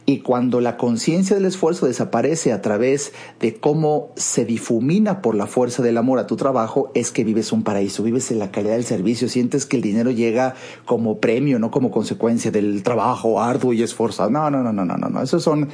Y 0.06 0.20
cuando 0.20 0.62
la 0.62 0.78
conciencia 0.78 1.36
del 1.36 1.46
esfuerzo 1.46 1.86
desaparece 1.86 2.52
a 2.52 2.62
través 2.62 3.14
de 3.40 3.56
cómo 3.56 4.12
se 4.16 4.46
difumina 4.46 5.22
por 5.22 5.36
la 5.36 5.48
fuerza 5.48 5.84
del 5.84 5.98
amor 5.98 6.20
a 6.20 6.28
tu 6.28 6.36
trabajo, 6.36 6.92
es 6.94 7.12
que 7.12 7.24
vives 7.24 7.52
un 7.52 7.64
paraíso, 7.64 8.04
vives 8.04 8.32
en 8.32 8.40
la 8.40 8.52
calidad 8.52 8.74
del 8.74 8.86
servicio, 8.86 9.30
sientes 9.30 9.66
que 9.66 9.78
el 9.78 9.84
dinero 9.84 10.12
llega 10.12 10.56
como 10.86 11.20
premio, 11.20 11.60
no 11.60 11.72
como 11.72 11.92
consecuencia 11.92 12.52
del 12.52 12.84
trabajo 12.84 13.42
arduo 13.42 13.74
y 13.74 13.84
esforzado. 13.84 14.30
No, 14.30 14.50
no, 14.50 14.64
no, 14.64 14.74
no, 14.74 14.86
no, 14.86 14.98
no. 14.98 15.22
Esos 15.22 15.44
son 15.44 15.70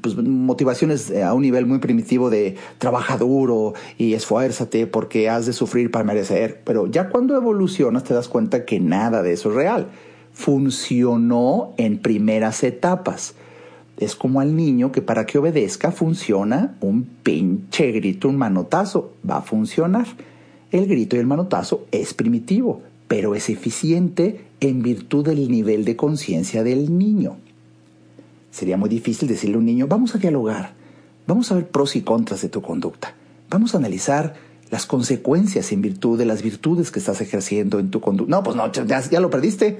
pues, 0.00 0.16
motivaciones 0.16 1.12
a 1.16 1.32
un 1.34 1.42
nivel 1.42 1.66
muy 1.66 1.78
primitivo 1.78 2.30
de 2.30 2.56
trabaja 2.78 3.16
duro 3.16 3.74
y 3.98 4.14
esfuérzate 4.14 4.86
porque 4.86 5.28
has 5.28 5.46
de 5.46 5.52
sufrir 5.52 5.90
para 5.90 6.04
merecer. 6.04 6.62
Pero 6.64 6.86
ya 6.86 7.08
cuando 7.08 7.36
evolucionas 7.36 8.04
te 8.04 8.14
das 8.14 8.28
cuenta 8.28 8.64
que 8.64 8.80
nada 8.80 9.22
de 9.22 9.32
eso 9.32 9.50
es 9.50 9.54
real 9.54 9.88
funcionó 10.32 11.74
en 11.76 11.98
primeras 11.98 12.62
etapas. 12.62 13.34
Es 14.00 14.16
como 14.16 14.40
al 14.40 14.56
niño 14.56 14.90
que 14.92 15.02
para 15.02 15.26
que 15.26 15.38
obedezca 15.38 15.92
funciona 15.92 16.76
un 16.80 17.04
pinche 17.04 17.92
grito, 17.92 18.28
un 18.28 18.38
manotazo. 18.38 19.12
Va 19.28 19.36
a 19.36 19.42
funcionar. 19.42 20.06
El 20.72 20.86
grito 20.86 21.16
y 21.16 21.18
el 21.18 21.26
manotazo 21.26 21.86
es 21.92 22.14
primitivo, 22.14 22.80
pero 23.06 23.34
es 23.34 23.50
eficiente 23.50 24.46
en 24.60 24.82
virtud 24.82 25.26
del 25.26 25.50
nivel 25.50 25.84
de 25.84 25.96
conciencia 25.96 26.64
del 26.64 26.96
niño. 26.96 27.36
Sería 28.50 28.78
muy 28.78 28.88
difícil 28.88 29.28
decirle 29.28 29.56
a 29.56 29.58
un 29.58 29.66
niño, 29.66 29.86
vamos 29.86 30.14
a 30.14 30.18
dialogar, 30.18 30.72
vamos 31.26 31.52
a 31.52 31.56
ver 31.56 31.68
pros 31.68 31.94
y 31.94 32.02
contras 32.02 32.42
de 32.42 32.48
tu 32.48 32.62
conducta, 32.62 33.14
vamos 33.48 33.74
a 33.74 33.78
analizar 33.78 34.34
las 34.70 34.86
consecuencias 34.86 35.72
en 35.72 35.82
virtud 35.82 36.18
de 36.18 36.24
las 36.24 36.42
virtudes 36.42 36.90
que 36.90 37.00
estás 37.00 37.20
ejerciendo 37.20 37.78
en 37.78 37.90
tu 37.90 38.00
conducta. 38.00 38.30
No, 38.30 38.42
pues 38.42 38.56
no, 38.56 38.70
ya, 38.72 39.00
ya 39.00 39.20
lo 39.20 39.30
perdiste 39.30 39.78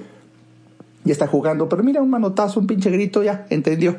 ya 1.03 1.13
está 1.13 1.27
jugando, 1.27 1.69
pero 1.69 1.83
mira 1.83 2.01
un 2.01 2.09
manotazo, 2.09 2.59
un 2.59 2.67
pinche 2.67 2.89
grito, 2.89 3.23
ya, 3.23 3.45
entendió. 3.49 3.95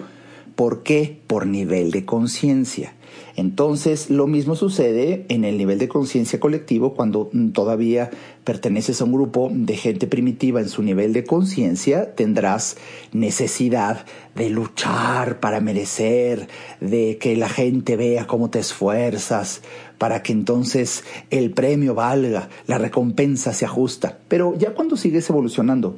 ¿Por 0.55 0.83
qué? 0.83 1.21
Por 1.27 1.47
nivel 1.47 1.91
de 1.91 2.05
conciencia. 2.05 2.95
Entonces, 3.37 4.11
lo 4.11 4.27
mismo 4.27 4.55
sucede 4.55 5.25
en 5.29 5.45
el 5.45 5.57
nivel 5.57 5.79
de 5.79 5.89
conciencia 5.89 6.39
colectivo 6.39 6.95
cuando 6.95 7.31
todavía 7.53 8.11
perteneces 8.45 9.01
a 9.01 9.05
un 9.05 9.13
grupo 9.13 9.51
de 9.53 9.77
gente 9.77 10.07
primitiva 10.07 10.61
en 10.61 10.69
su 10.69 10.83
nivel 10.83 11.13
de 11.13 11.25
conciencia, 11.25 12.15
tendrás 12.15 12.77
necesidad 13.13 14.05
de 14.35 14.51
luchar 14.51 15.41
para 15.41 15.61
merecer, 15.61 16.49
de 16.81 17.19
que 17.19 17.37
la 17.37 17.49
gente 17.49 17.97
vea 17.97 18.27
cómo 18.27 18.51
te 18.51 18.59
esfuerzas, 18.59 19.63
para 19.99 20.23
que 20.23 20.33
entonces 20.33 21.05
el 21.31 21.53
premio 21.53 21.95
valga, 21.95 22.49
la 22.67 22.79
recompensa 22.79 23.53
se 23.53 23.65
ajusta. 23.65 24.19
Pero 24.29 24.55
ya 24.59 24.75
cuando 24.75 24.97
sigues 24.97 25.29
evolucionando, 25.31 25.97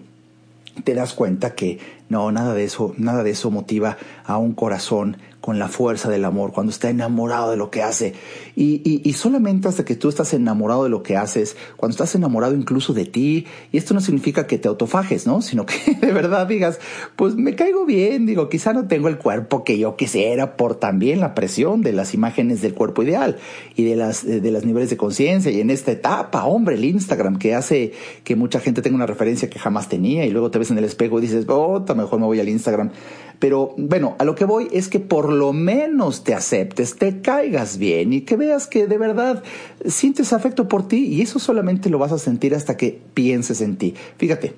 te 0.83 0.95
das 0.95 1.15
cuenta 1.15 1.55
que 1.55 1.79
no, 2.09 2.31
nada 2.33 2.55
de 2.55 2.65
eso, 2.65 2.95
nada 2.99 3.23
de 3.23 3.31
eso 3.31 3.51
motiva 3.51 3.97
a 4.25 4.39
un 4.39 4.53
corazón 4.53 5.17
con 5.41 5.59
la 5.59 5.69
fuerza 5.69 6.09
del 6.09 6.25
amor, 6.25 6.53
cuando 6.53 6.71
está 6.71 6.89
enamorado 6.89 7.51
de 7.51 7.59
lo 7.59 7.71
que 7.71 7.83
hace. 7.83 8.15
Y, 8.57 9.03
y, 9.07 9.13
solamente 9.13 9.69
hasta 9.69 9.85
que 9.85 9.95
tú 9.95 10.09
estás 10.09 10.33
enamorado 10.33 10.85
de 10.85 10.89
lo 10.89 11.03
que 11.03 11.19
haces, 11.19 11.55
cuando 11.77 11.93
estás 11.93 12.15
enamorado 12.15 12.55
incluso 12.55 12.95
de 12.95 13.05
ti, 13.05 13.45
y 13.71 13.77
esto 13.77 13.93
no 13.93 14.01
significa 14.01 14.47
que 14.47 14.57
te 14.57 14.69
autofajes, 14.69 15.27
¿no? 15.27 15.43
Sino 15.43 15.67
que 15.67 15.75
de 16.01 16.13
verdad 16.13 16.47
digas, 16.47 16.79
pues 17.15 17.35
me 17.35 17.55
caigo 17.57 17.85
bien, 17.85 18.25
digo, 18.25 18.49
quizá 18.49 18.73
no 18.73 18.87
tengo 18.87 19.09
el 19.09 19.19
cuerpo 19.19 19.65
que 19.65 19.77
yo 19.79 19.97
quisiera 19.97 20.57
por 20.57 20.77
también 20.77 21.21
la 21.21 21.35
presión 21.35 21.83
de 21.83 21.93
las 21.93 22.15
imágenes 22.15 22.63
del 22.63 22.73
cuerpo 22.73 23.03
ideal 23.03 23.37
y 23.77 23.85
de 23.85 23.97
las, 23.97 24.25
de 24.25 24.51
los 24.51 24.65
niveles 24.65 24.89
de 24.89 24.97
conciencia. 24.97 25.53
Y 25.53 25.61
en 25.61 25.69
esta 25.69 25.93
etapa, 25.93 26.45
hombre, 26.47 26.77
el 26.77 26.87
Instagram 26.87 27.39
que 27.39 27.55
hace 27.55 27.93
que 28.25 28.35
mucha 28.35 28.61
gente 28.61 28.81
tenga 28.81 28.97
una 28.97 29.05
referencia 29.05 29.51
que 29.51 29.59
jamás 29.59 29.91
tenía 29.91 30.25
y 30.25 30.31
luego 30.31 30.51
te 30.51 30.59
en 30.71 30.79
el 30.79 30.85
espejo 30.85 31.19
y 31.19 31.23
dices, 31.23 31.47
oh, 31.49 31.85
mejor 31.95 32.21
me 32.21 32.27
voy 32.27 32.41
al 32.41 32.49
Instagram. 32.49 32.91
Pero 33.39 33.75
bueno, 33.77 34.17
a 34.19 34.25
lo 34.25 34.35
que 34.35 34.45
voy 34.45 34.69
es 34.73 34.89
que 34.89 35.01
por 35.01 35.33
lo 35.33 35.53
menos 35.53 36.25
te 36.25 36.35
aceptes, 36.35 36.97
te 36.97 37.21
caigas 37.21 37.79
bien 37.79 38.13
y 38.13 38.23
que 38.23 38.37
veas 38.37 38.67
que 38.67 38.87
de 38.87 38.97
verdad 38.97 39.43
sientes 39.87 40.33
afecto 40.33 40.69
por 40.69 40.89
ti 40.89 41.07
y 41.07 41.23
eso 41.23 41.39
solamente 41.39 41.91
lo 41.91 41.99
vas 41.99 42.13
a 42.13 42.19
sentir 42.19 42.55
hasta 42.55 42.77
que 42.77 43.01
pienses 43.13 43.61
en 43.61 43.77
ti. 43.77 43.95
Fíjate, 44.17 44.55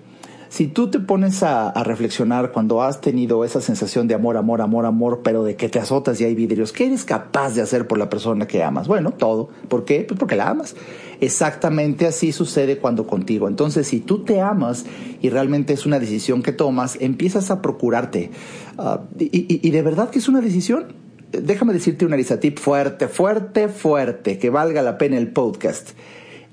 si 0.48 0.68
tú 0.68 0.88
te 0.90 1.00
pones 1.00 1.42
a, 1.42 1.72
reflexionar 1.82 2.52
cuando 2.52 2.82
has 2.82 3.00
tenido 3.00 3.44
esa 3.44 3.60
sensación 3.60 4.06
de 4.08 4.14
amor, 4.14 4.36
amor, 4.36 4.60
amor, 4.60 4.86
amor, 4.86 5.20
pero 5.22 5.42
de 5.42 5.56
que 5.56 5.68
te 5.68 5.78
azotas 5.78 6.20
y 6.20 6.24
hay 6.24 6.34
vidrios, 6.34 6.72
¿qué 6.72 6.86
eres 6.86 7.04
capaz 7.04 7.54
de 7.54 7.62
hacer 7.62 7.86
por 7.86 7.98
la 7.98 8.08
persona 8.08 8.46
que 8.46 8.62
amas? 8.62 8.88
Bueno, 8.88 9.10
todo. 9.10 9.48
¿Por 9.68 9.84
qué? 9.84 10.04
Pues 10.06 10.18
porque 10.18 10.36
la 10.36 10.48
amas. 10.48 10.76
Exactamente 11.20 12.06
así 12.06 12.32
sucede 12.32 12.78
cuando 12.78 13.06
contigo. 13.06 13.48
Entonces, 13.48 13.88
si 13.88 14.00
tú 14.00 14.24
te 14.24 14.40
amas 14.40 14.84
y 15.22 15.30
realmente 15.30 15.72
es 15.72 15.86
una 15.86 15.98
decisión 15.98 16.42
que 16.42 16.52
tomas, 16.52 16.98
empiezas 17.00 17.50
a 17.50 17.62
procurarte. 17.62 18.30
Ah, 18.78 19.02
y, 19.18 19.70
de 19.70 19.82
verdad 19.82 20.10
que 20.10 20.18
es 20.18 20.28
una 20.28 20.40
decisión. 20.40 20.94
Déjame 21.32 21.72
decirte 21.72 22.06
una 22.06 22.16
tip 22.16 22.58
fuerte, 22.58 23.08
fuerte, 23.08 23.68
fuerte, 23.68 24.38
que 24.38 24.50
valga 24.50 24.82
la 24.82 24.98
pena 24.98 25.16
el 25.18 25.28
podcast. 25.28 25.90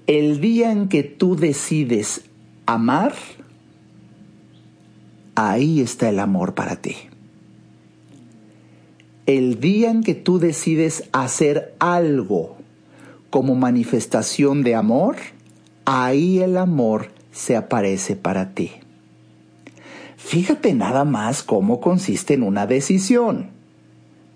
El 0.07 0.41
día 0.41 0.71
en 0.71 0.89
que 0.89 1.03
tú 1.03 1.35
decides 1.35 2.21
amar, 2.65 3.13
ahí 5.35 5.81
está 5.81 6.09
el 6.09 6.19
amor 6.19 6.53
para 6.53 6.77
ti. 6.77 6.95
El 9.25 9.59
día 9.61 9.89
en 9.89 10.03
que 10.03 10.15
tú 10.15 10.39
decides 10.39 11.07
hacer 11.13 11.75
algo 11.79 12.57
como 13.33 13.55
manifestación 13.55 14.61
de 14.61 14.75
amor, 14.75 15.15
ahí 15.85 16.37
el 16.37 16.55
amor 16.55 17.09
se 17.31 17.55
aparece 17.55 18.15
para 18.15 18.53
ti. 18.53 18.69
Fíjate 20.17 20.75
nada 20.75 21.03
más 21.03 21.41
cómo 21.41 21.81
consiste 21.81 22.35
en 22.35 22.43
una 22.43 22.67
decisión. 22.67 23.49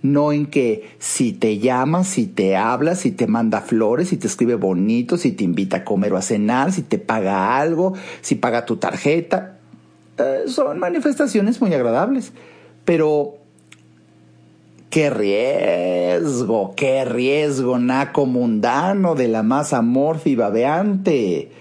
No 0.02 0.32
en 0.32 0.48
que 0.48 0.96
si 0.98 1.32
te 1.32 1.60
llama, 1.60 2.06
si 2.06 2.26
te 2.26 2.56
habla, 2.58 2.96
si 2.96 3.12
te 3.12 3.28
manda 3.28 3.62
flores, 3.62 4.10
si 4.10 4.18
te 4.18 4.26
escribe 4.26 4.56
bonito, 4.56 5.18
si 5.18 5.32
te 5.32 5.44
invita 5.44 5.78
a 5.78 5.86
comer 5.86 6.14
o 6.14 6.18
a 6.18 6.24
cenar, 6.24 6.72
si 6.72 6.82
te 6.82 6.98
paga 6.98 7.56
algo, 7.56 7.94
si 8.22 8.34
paga 8.34 8.66
tu 8.66 8.78
tarjeta. 8.78 9.60
Eh, 10.18 10.46
son 10.48 10.80
manifestaciones 10.80 11.62
muy 11.62 11.72
agradables, 11.72 12.32
pero 12.84 13.38
qué 14.90 15.10
riesgo, 15.10 16.74
qué 16.76 17.06
riesgo 17.06 17.80
naco 17.80 18.26
mundano 18.26 19.16
de 19.16 19.28
la 19.28 19.44
masa 19.44 19.82
babeante. 19.82 21.52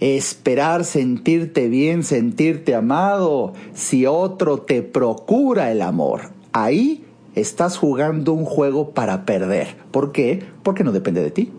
Esperar 0.00 0.84
sentirte 0.84 1.68
bien, 1.68 2.04
sentirte 2.04 2.74
amado, 2.74 3.52
si 3.74 4.06
otro 4.06 4.58
te 4.58 4.82
procura 4.82 5.72
el 5.72 5.82
amor. 5.82 6.30
Ahí 6.52 7.04
estás 7.34 7.76
jugando 7.76 8.32
un 8.32 8.44
juego 8.44 8.90
para 8.90 9.26
perder. 9.26 9.76
¿Por 9.90 10.12
qué? 10.12 10.42
Porque 10.62 10.84
no 10.84 10.92
depende 10.92 11.22
de 11.22 11.30
ti 11.30 11.52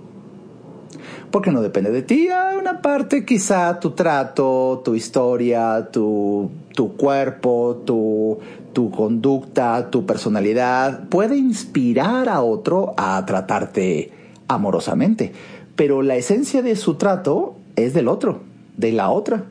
porque 1.31 1.51
no 1.51 1.61
depende 1.61 1.91
de 1.91 2.01
ti. 2.01 2.29
Hay 2.29 2.57
una 2.57 2.81
parte 2.81 3.25
quizá 3.25 3.79
tu 3.79 3.91
trato, 3.91 4.81
tu 4.83 4.95
historia, 4.95 5.89
tu, 5.91 6.49
tu 6.73 6.95
cuerpo, 6.95 7.81
tu, 7.85 8.39
tu 8.79 8.91
conducta, 8.91 9.89
tu 9.91 10.05
personalidad 10.05 11.09
puede 11.09 11.35
inspirar 11.35 12.29
a 12.29 12.41
otro 12.41 12.93
a 12.95 13.25
tratarte 13.25 14.13
amorosamente. 14.47 15.33
Pero 15.75 16.01
la 16.01 16.15
esencia 16.15 16.61
de 16.61 16.77
su 16.77 16.95
trato 16.95 17.57
es 17.75 17.93
del 17.93 18.07
otro, 18.07 18.39
de 18.77 18.93
la 18.93 19.09
otra, 19.09 19.43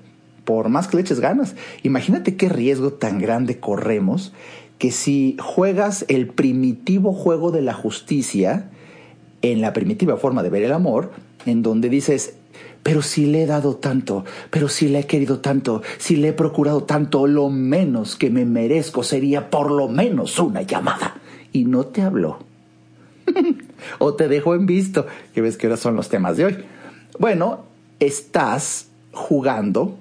por 0.46 0.70
más 0.70 0.88
que 0.88 0.96
le 0.96 1.02
eches 1.02 1.20
ganas. 1.20 1.56
Imagínate 1.82 2.36
qué 2.36 2.48
riesgo 2.48 2.94
tan 2.94 3.18
grande 3.18 3.60
corremos 3.60 4.32
que 4.78 4.92
si 4.92 5.36
juegas 5.38 6.06
el 6.08 6.28
primitivo 6.28 7.12
juego 7.12 7.50
de 7.50 7.60
la 7.60 7.74
justicia, 7.74 8.70
en 9.42 9.60
la 9.60 9.74
primitiva 9.74 10.16
forma 10.16 10.42
de 10.42 10.48
ver 10.48 10.62
el 10.62 10.72
amor, 10.72 11.10
en 11.44 11.62
donde 11.62 11.90
dices, 11.90 12.37
pero 12.82 13.02
si 13.02 13.26
le 13.26 13.42
he 13.42 13.46
dado 13.46 13.76
tanto, 13.76 14.24
pero 14.50 14.68
si 14.68 14.88
le 14.88 15.00
he 15.00 15.06
querido 15.06 15.40
tanto, 15.40 15.82
si 15.98 16.16
le 16.16 16.28
he 16.28 16.32
procurado 16.32 16.84
tanto, 16.84 17.26
lo 17.26 17.50
menos 17.50 18.16
que 18.16 18.30
me 18.30 18.44
merezco 18.44 19.02
sería 19.02 19.50
por 19.50 19.70
lo 19.70 19.88
menos 19.88 20.38
una 20.38 20.62
llamada. 20.62 21.16
Y 21.52 21.64
no 21.64 21.86
te 21.86 22.02
habló. 22.02 22.38
o 23.98 24.14
te 24.14 24.28
dejó 24.28 24.54
en 24.54 24.66
visto, 24.66 25.06
que 25.34 25.40
ves 25.40 25.56
que 25.56 25.66
ahora 25.66 25.76
son 25.76 25.96
los 25.96 26.08
temas 26.08 26.36
de 26.36 26.46
hoy. 26.46 26.56
Bueno, 27.18 27.64
estás 28.00 28.88
jugando 29.12 29.96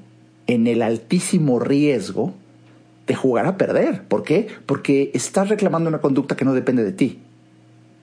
en 0.48 0.68
el 0.68 0.82
altísimo 0.82 1.60
riesgo 1.60 2.34
de 3.06 3.16
jugar 3.16 3.46
a 3.46 3.58
perder. 3.58 4.04
¿Por 4.04 4.24
qué? 4.24 4.48
Porque 4.66 5.12
estás 5.14 5.50
reclamando 5.50 5.90
una 5.90 6.00
conducta 6.00 6.36
que 6.36 6.46
no 6.46 6.54
depende 6.54 6.84
de 6.84 6.92
ti. 6.92 7.20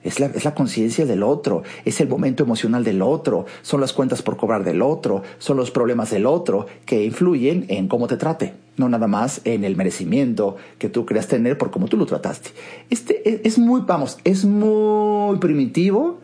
Es 0.05 0.19
la, 0.19 0.27
es 0.27 0.45
la 0.45 0.53
conciencia 0.53 1.05
del 1.05 1.23
otro, 1.23 1.63
es 1.83 1.99
el 1.99 2.07
momento 2.07 2.43
emocional 2.43 2.83
del 2.83 3.01
otro, 3.01 3.47
son 3.63 3.81
las 3.81 3.91
cuentas 3.91 4.21
por 4.21 4.37
cobrar 4.37 4.63
del 4.63 4.81
otro, 4.81 5.23
son 5.39 5.57
los 5.57 5.71
problemas 5.71 6.11
del 6.11 6.27
otro 6.27 6.67
que 6.85 7.03
influyen 7.03 7.65
en 7.69 7.87
cómo 7.87 8.07
te 8.07 8.15
trate, 8.15 8.53
no 8.77 8.87
nada 8.87 9.07
más 9.07 9.41
en 9.45 9.63
el 9.63 9.75
merecimiento 9.75 10.57
que 10.77 10.89
tú 10.89 11.05
creas 11.05 11.27
tener 11.27 11.57
por 11.57 11.71
cómo 11.71 11.87
tú 11.87 11.97
lo 11.97 12.05
trataste. 12.05 12.51
Este 12.89 13.27
es, 13.27 13.41
es 13.43 13.59
muy, 13.59 13.81
vamos, 13.81 14.19
es 14.23 14.45
muy 14.45 15.37
primitivo 15.39 16.19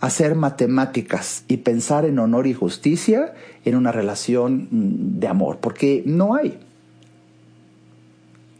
hacer 0.00 0.34
matemáticas 0.34 1.44
y 1.48 1.56
pensar 1.56 2.04
en 2.04 2.18
honor 2.18 2.46
y 2.46 2.54
justicia 2.54 3.34
en 3.64 3.76
una 3.76 3.92
relación 3.92 4.68
de 4.70 5.26
amor, 5.26 5.58
porque 5.58 6.02
no 6.04 6.34
hay. 6.34 6.58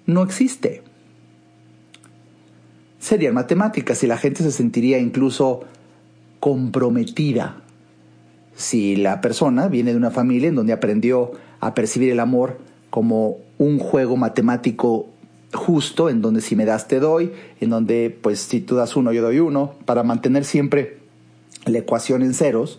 No 0.07 0.23
existe 0.23 0.83
serían 3.11 3.35
matemáticas 3.35 4.05
y 4.05 4.07
la 4.07 4.17
gente 4.17 4.45
se 4.45 4.53
sentiría 4.53 5.01
incluso 5.01 5.63
comprometida 6.39 7.57
si 8.55 8.95
la 8.95 9.21
persona 9.21 9.67
viene 9.67 9.91
de 9.91 9.97
una 9.97 10.13
familia 10.13 10.49
en 10.49 10.55
donde 10.55 10.73
aprendió 10.73 11.33
a 11.59 11.75
percibir 11.75 12.13
el 12.13 12.21
amor 12.21 12.59
como 12.89 13.39
un 13.59 13.81
juego 13.81 14.17
matemático 14.17 15.09
justo, 15.53 16.09
en 16.09 16.23
donde 16.23 16.41
si 16.41 16.55
me 16.55 16.65
das 16.65 16.87
te 16.87 17.01
doy, 17.01 17.33
en 17.61 17.71
donde 17.71 18.17
pues 18.23 18.39
si 18.39 18.61
tú 18.61 18.77
das 18.77 18.95
uno 18.95 19.13
yo 19.13 19.23
doy 19.23 19.41
uno, 19.41 19.75
para 19.87 20.05
mantener 20.05 20.45
siempre 20.45 20.99
la 21.67 21.79
ecuación 21.79 22.23
en 22.23 22.33
ceros 22.33 22.79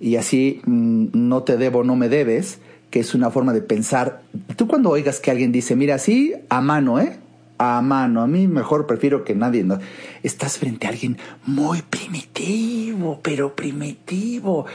y 0.00 0.16
así 0.16 0.62
mm, 0.64 1.08
no 1.12 1.42
te 1.42 1.58
debo, 1.58 1.84
no 1.84 1.94
me 1.94 2.08
debes, 2.08 2.58
que 2.88 3.00
es 3.00 3.14
una 3.14 3.30
forma 3.30 3.52
de 3.52 3.60
pensar. 3.60 4.22
Tú 4.56 4.66
cuando 4.66 4.88
oigas 4.88 5.20
que 5.20 5.30
alguien 5.30 5.52
dice, 5.52 5.76
mira, 5.76 5.98
sí, 5.98 6.32
a 6.48 6.62
mano, 6.62 6.98
¿eh? 6.98 7.18
A 7.58 7.80
mano. 7.82 8.22
A 8.22 8.26
mí 8.26 8.48
mejor 8.48 8.86
prefiero 8.86 9.24
que 9.24 9.34
nadie. 9.34 9.64
No. 9.64 9.78
Estás 10.22 10.58
frente 10.58 10.86
a 10.86 10.90
alguien 10.90 11.18
muy 11.46 11.82
primitivo, 11.82 13.20
pero 13.22 13.54
primitivo. 13.54 14.66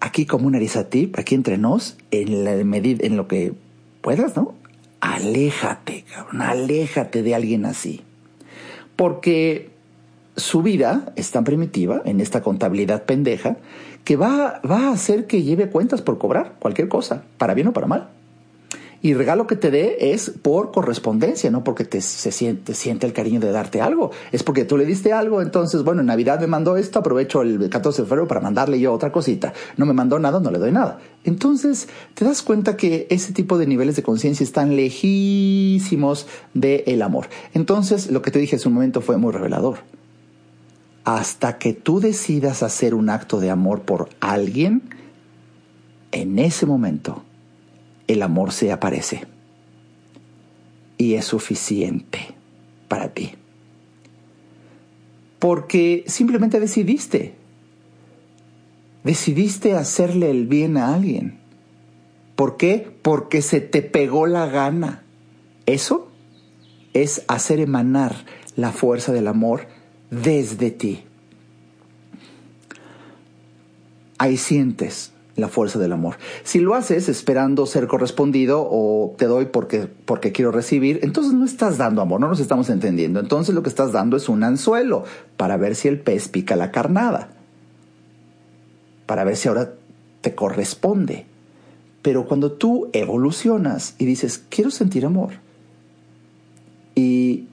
Aquí 0.00 0.26
como 0.26 0.46
un 0.46 0.54
arizatip, 0.54 1.18
aquí 1.18 1.34
entre 1.34 1.58
nos, 1.58 1.96
en 2.10 2.44
la 2.44 2.54
medida, 2.64 3.06
en 3.06 3.16
lo 3.16 3.28
que 3.28 3.52
puedas, 4.00 4.36
¿no? 4.36 4.54
Aléjate, 5.00 6.04
cabrón, 6.12 6.42
aléjate 6.42 7.22
de 7.22 7.34
alguien 7.34 7.66
así. 7.66 8.02
Porque 8.96 9.70
su 10.36 10.62
vida 10.62 11.12
es 11.16 11.30
tan 11.30 11.44
primitiva 11.44 12.02
en 12.04 12.20
esta 12.20 12.42
contabilidad 12.42 13.04
pendeja 13.04 13.56
que 14.04 14.16
va, 14.16 14.60
va 14.68 14.88
a 14.88 14.92
hacer 14.92 15.26
que 15.26 15.42
lleve 15.42 15.68
cuentas 15.68 16.00
por 16.02 16.18
cobrar 16.18 16.56
cualquier 16.58 16.88
cosa, 16.88 17.24
para 17.38 17.54
bien 17.54 17.68
o 17.68 17.72
para 17.72 17.86
mal. 17.86 18.08
Y 19.02 19.14
regalo 19.14 19.46
que 19.46 19.56
te 19.56 19.70
dé 19.70 20.12
es 20.12 20.30
por 20.42 20.72
correspondencia, 20.72 21.50
no 21.50 21.64
porque 21.64 21.84
te, 21.84 22.02
se 22.02 22.30
siente, 22.32 22.74
siente 22.74 23.06
el 23.06 23.14
cariño 23.14 23.40
de 23.40 23.50
darte 23.50 23.80
algo. 23.80 24.10
Es 24.30 24.42
porque 24.42 24.66
tú 24.66 24.76
le 24.76 24.84
diste 24.84 25.14
algo, 25.14 25.40
entonces, 25.40 25.84
bueno, 25.84 26.02
en 26.02 26.08
Navidad 26.08 26.38
me 26.38 26.46
mandó 26.46 26.76
esto, 26.76 26.98
aprovecho 26.98 27.40
el 27.40 27.70
14 27.70 28.02
de 28.02 28.08
febrero 28.08 28.28
para 28.28 28.42
mandarle 28.42 28.78
yo 28.78 28.92
otra 28.92 29.10
cosita. 29.10 29.54
No 29.78 29.86
me 29.86 29.94
mandó 29.94 30.18
nada, 30.18 30.38
no 30.38 30.50
le 30.50 30.58
doy 30.58 30.70
nada. 30.70 30.98
Entonces, 31.24 31.88
te 32.12 32.26
das 32.26 32.42
cuenta 32.42 32.76
que 32.76 33.06
ese 33.08 33.32
tipo 33.32 33.56
de 33.56 33.66
niveles 33.66 33.96
de 33.96 34.02
conciencia 34.02 34.44
están 34.44 34.76
lejísimos 34.76 36.26
del 36.52 37.00
amor. 37.00 37.28
Entonces, 37.54 38.10
lo 38.10 38.20
que 38.20 38.30
te 38.30 38.38
dije 38.38 38.56
en 38.56 38.60
su 38.60 38.68
momento 38.68 39.00
fue 39.00 39.16
muy 39.16 39.32
revelador. 39.32 39.78
Hasta 41.04 41.56
que 41.56 41.72
tú 41.72 42.00
decidas 42.00 42.62
hacer 42.62 42.94
un 42.94 43.08
acto 43.08 43.40
de 43.40 43.48
amor 43.48 43.80
por 43.80 44.10
alguien, 44.20 44.82
en 46.12 46.38
ese 46.38 46.66
momento, 46.66 47.22
el 48.12 48.22
amor 48.22 48.52
se 48.52 48.72
aparece 48.72 49.24
y 50.98 51.14
es 51.14 51.24
suficiente 51.24 52.18
para 52.88 53.14
ti. 53.14 53.32
Porque 55.38 56.04
simplemente 56.06 56.60
decidiste. 56.60 57.34
Decidiste 59.04 59.74
hacerle 59.74 60.30
el 60.30 60.46
bien 60.46 60.76
a 60.76 60.94
alguien. 60.94 61.38
¿Por 62.36 62.56
qué? 62.56 62.90
Porque 63.00 63.40
se 63.40 63.60
te 63.60 63.80
pegó 63.80 64.26
la 64.26 64.46
gana. 64.46 65.04
Eso 65.64 66.10
es 66.92 67.22
hacer 67.28 67.60
emanar 67.60 68.26
la 68.56 68.72
fuerza 68.72 69.12
del 69.12 69.28
amor 69.28 69.68
desde 70.10 70.70
ti. 70.70 71.04
Ahí 74.18 74.36
sientes 74.36 75.12
la 75.40 75.48
fuerza 75.48 75.78
del 75.78 75.92
amor. 75.92 76.16
Si 76.44 76.60
lo 76.60 76.74
haces 76.74 77.08
esperando 77.08 77.66
ser 77.66 77.86
correspondido 77.86 78.66
o 78.70 79.14
te 79.16 79.26
doy 79.26 79.46
porque, 79.46 79.88
porque 80.04 80.32
quiero 80.32 80.52
recibir, 80.52 81.00
entonces 81.02 81.32
no 81.32 81.44
estás 81.44 81.78
dando 81.78 82.02
amor, 82.02 82.20
no 82.20 82.28
nos 82.28 82.40
estamos 82.40 82.70
entendiendo. 82.70 83.20
Entonces 83.20 83.54
lo 83.54 83.62
que 83.62 83.68
estás 83.68 83.92
dando 83.92 84.16
es 84.16 84.28
un 84.28 84.44
anzuelo 84.44 85.04
para 85.36 85.56
ver 85.56 85.74
si 85.74 85.88
el 85.88 86.00
pez 86.00 86.28
pica 86.28 86.56
la 86.56 86.70
carnada, 86.70 87.30
para 89.06 89.24
ver 89.24 89.36
si 89.36 89.48
ahora 89.48 89.72
te 90.20 90.34
corresponde. 90.34 91.26
Pero 92.02 92.26
cuando 92.26 92.52
tú 92.52 92.88
evolucionas 92.92 93.94
y 93.98 94.06
dices, 94.06 94.42
quiero 94.48 94.70
sentir 94.70 95.04
amor, 95.04 95.32
y 96.94 97.46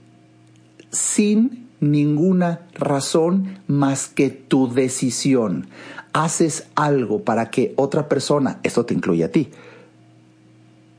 sin 0.92 1.68
ninguna 1.80 2.62
razón 2.74 3.60
más 3.68 4.08
que 4.08 4.30
tu 4.30 4.74
decisión, 4.74 5.68
haces 6.24 6.68
algo 6.76 7.24
para 7.24 7.52
que 7.52 7.74
otra 7.76 8.10
persona, 8.10 8.60
esto 8.64 8.86
te 8.86 8.94
incluye 8.94 9.24
a 9.24 9.32
ti, 9.32 9.50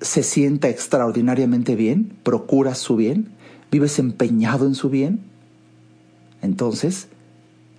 se 0.00 0.22
sienta 0.22 0.68
extraordinariamente 0.68 1.74
bien, 1.74 2.16
procuras 2.22 2.78
su 2.78 2.94
bien, 2.94 3.28
vives 3.70 3.98
empeñado 3.98 4.66
en 4.66 4.76
su 4.76 4.90
bien, 4.90 5.20
entonces 6.40 7.08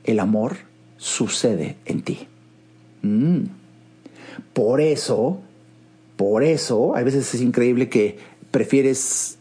el 0.03 0.19
amor 0.19 0.57
sucede 0.97 1.77
en 1.85 2.01
ti. 2.01 2.27
Mm. 3.03 3.43
Por 4.53 4.81
eso, 4.81 5.39
por 6.17 6.43
eso, 6.43 6.95
a 6.95 7.03
veces 7.03 7.33
es 7.33 7.41
increíble 7.41 7.87
que 7.87 8.17
prefieres 8.51 9.37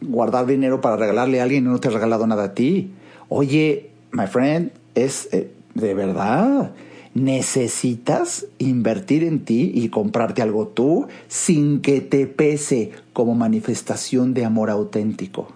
guardar 0.00 0.46
dinero 0.46 0.80
para 0.80 0.96
regalarle 0.96 1.40
a 1.40 1.44
alguien 1.44 1.64
y 1.64 1.68
no 1.68 1.78
te 1.78 1.88
ha 1.88 1.92
regalado 1.92 2.26
nada 2.26 2.44
a 2.44 2.54
ti. 2.54 2.90
Oye, 3.28 3.90
my 4.10 4.26
friend, 4.26 4.72
es 4.96 5.28
eh, 5.32 5.50
de 5.74 5.94
verdad 5.94 6.72
necesitas 7.16 8.46
invertir 8.58 9.24
en 9.24 9.44
ti 9.44 9.72
y 9.74 9.88
comprarte 9.88 10.42
algo 10.42 10.68
tú 10.68 11.08
sin 11.28 11.80
que 11.80 12.02
te 12.02 12.26
pese 12.26 12.92
como 13.14 13.34
manifestación 13.34 14.34
de 14.34 14.44
amor 14.44 14.68
auténtico. 14.68 15.48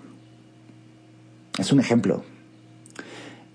Es 1.59 1.71
un 1.71 1.81
ejemplo. 1.81 2.23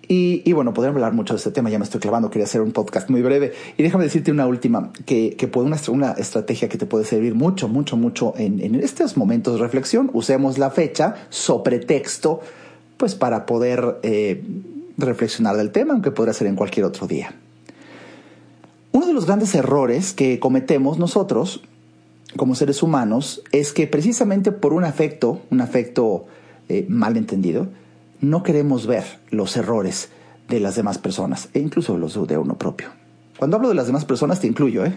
Y, 0.07 0.53
bueno, 0.53 0.71
podríamos 0.71 0.97
hablar 0.97 1.13
mucho 1.13 1.33
de 1.33 1.39
este 1.39 1.49
tema, 1.49 1.71
ya 1.71 1.79
me 1.79 1.83
estoy 1.83 1.99
clavando, 1.99 2.29
quería 2.29 2.45
hacer 2.45 2.61
un 2.61 2.71
podcast 2.73 3.09
muy 3.09 3.23
breve. 3.23 3.53
Y 3.75 3.81
déjame 3.81 4.03
decirte 4.03 4.31
una 4.31 4.45
última, 4.45 4.93
que, 5.07 5.35
que 5.35 5.47
puede 5.47 5.65
una, 5.65 5.77
una 5.87 6.11
estrategia 6.11 6.69
que 6.69 6.77
te 6.77 6.85
puede 6.85 7.05
servir 7.05 7.33
mucho, 7.33 7.67
mucho, 7.67 7.97
mucho 7.97 8.35
en, 8.37 8.61
en 8.61 8.75
estos 8.75 9.17
momentos 9.17 9.55
de 9.55 9.61
reflexión. 9.61 10.11
Usemos 10.13 10.59
la 10.59 10.69
fecha, 10.69 11.15
so 11.29 11.63
pretexto, 11.63 12.41
pues 12.97 13.15
para 13.15 13.47
poder 13.47 13.97
eh, 14.03 14.43
reflexionar 14.95 15.57
del 15.57 15.71
tema, 15.71 15.93
aunque 15.93 16.11
podría 16.11 16.33
ser 16.33 16.45
en 16.45 16.55
cualquier 16.55 16.85
otro 16.85 17.07
día. 17.07 17.33
Uno 18.95 19.07
de 19.07 19.13
los 19.13 19.25
grandes 19.25 19.53
errores 19.55 20.13
que 20.13 20.39
cometemos 20.39 20.97
nosotros 20.99 21.61
como 22.37 22.55
seres 22.55 22.81
humanos 22.81 23.41
es 23.51 23.73
que 23.73 23.87
precisamente 23.87 24.53
por 24.53 24.71
un 24.71 24.85
afecto, 24.85 25.41
un 25.51 25.59
afecto 25.59 26.27
eh, 26.69 26.85
mal 26.87 27.17
entendido, 27.17 27.67
no 28.21 28.41
queremos 28.41 28.87
ver 28.87 29.03
los 29.31 29.57
errores 29.57 30.11
de 30.47 30.61
las 30.61 30.77
demás 30.77 30.97
personas 30.97 31.49
e 31.53 31.59
incluso 31.59 31.97
los 31.97 32.25
de 32.25 32.37
uno 32.37 32.57
propio. 32.57 32.87
Cuando 33.37 33.57
hablo 33.57 33.67
de 33.67 33.75
las 33.75 33.87
demás 33.87 34.05
personas 34.05 34.39
te 34.39 34.47
incluyo, 34.47 34.85
¿eh? 34.85 34.95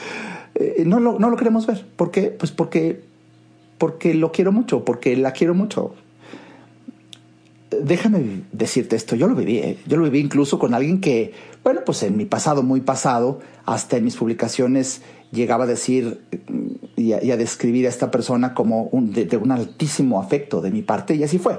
eh 0.54 0.82
no, 0.84 1.00
lo, 1.00 1.18
no 1.18 1.30
lo 1.30 1.36
queremos 1.38 1.66
ver. 1.66 1.86
¿Por 1.96 2.10
qué? 2.10 2.24
Pues 2.24 2.52
porque, 2.52 3.02
porque 3.78 4.12
lo 4.12 4.30
quiero 4.30 4.52
mucho, 4.52 4.84
porque 4.84 5.16
la 5.16 5.32
quiero 5.32 5.54
mucho 5.54 5.94
déjame 7.82 8.44
decirte 8.52 8.96
esto, 8.96 9.16
yo 9.16 9.26
lo 9.26 9.34
viví, 9.34 9.58
¿eh? 9.58 9.78
yo 9.86 9.96
lo 9.96 10.04
viví 10.04 10.20
incluso 10.20 10.58
con 10.58 10.74
alguien 10.74 11.00
que, 11.00 11.32
bueno, 11.64 11.80
pues 11.84 12.02
en 12.02 12.16
mi 12.16 12.24
pasado, 12.24 12.62
muy 12.62 12.80
pasado, 12.80 13.40
hasta 13.64 13.96
en 13.96 14.04
mis 14.04 14.16
publicaciones 14.16 15.02
llegaba 15.30 15.64
a 15.64 15.66
decir 15.66 16.20
mm, 16.48 17.00
y 17.00 17.12
a, 17.12 17.36
describir 17.36 17.86
a 17.86 17.88
esta 17.88 18.10
persona 18.10 18.54
como 18.54 18.84
un, 18.84 19.12
de, 19.12 19.36
un 19.36 19.52
altísimo 19.52 20.20
afecto 20.20 20.60
de 20.60 20.70
mi 20.70 20.82
parte, 20.82 21.14
y 21.14 21.22
así 21.22 21.38
fue. 21.38 21.58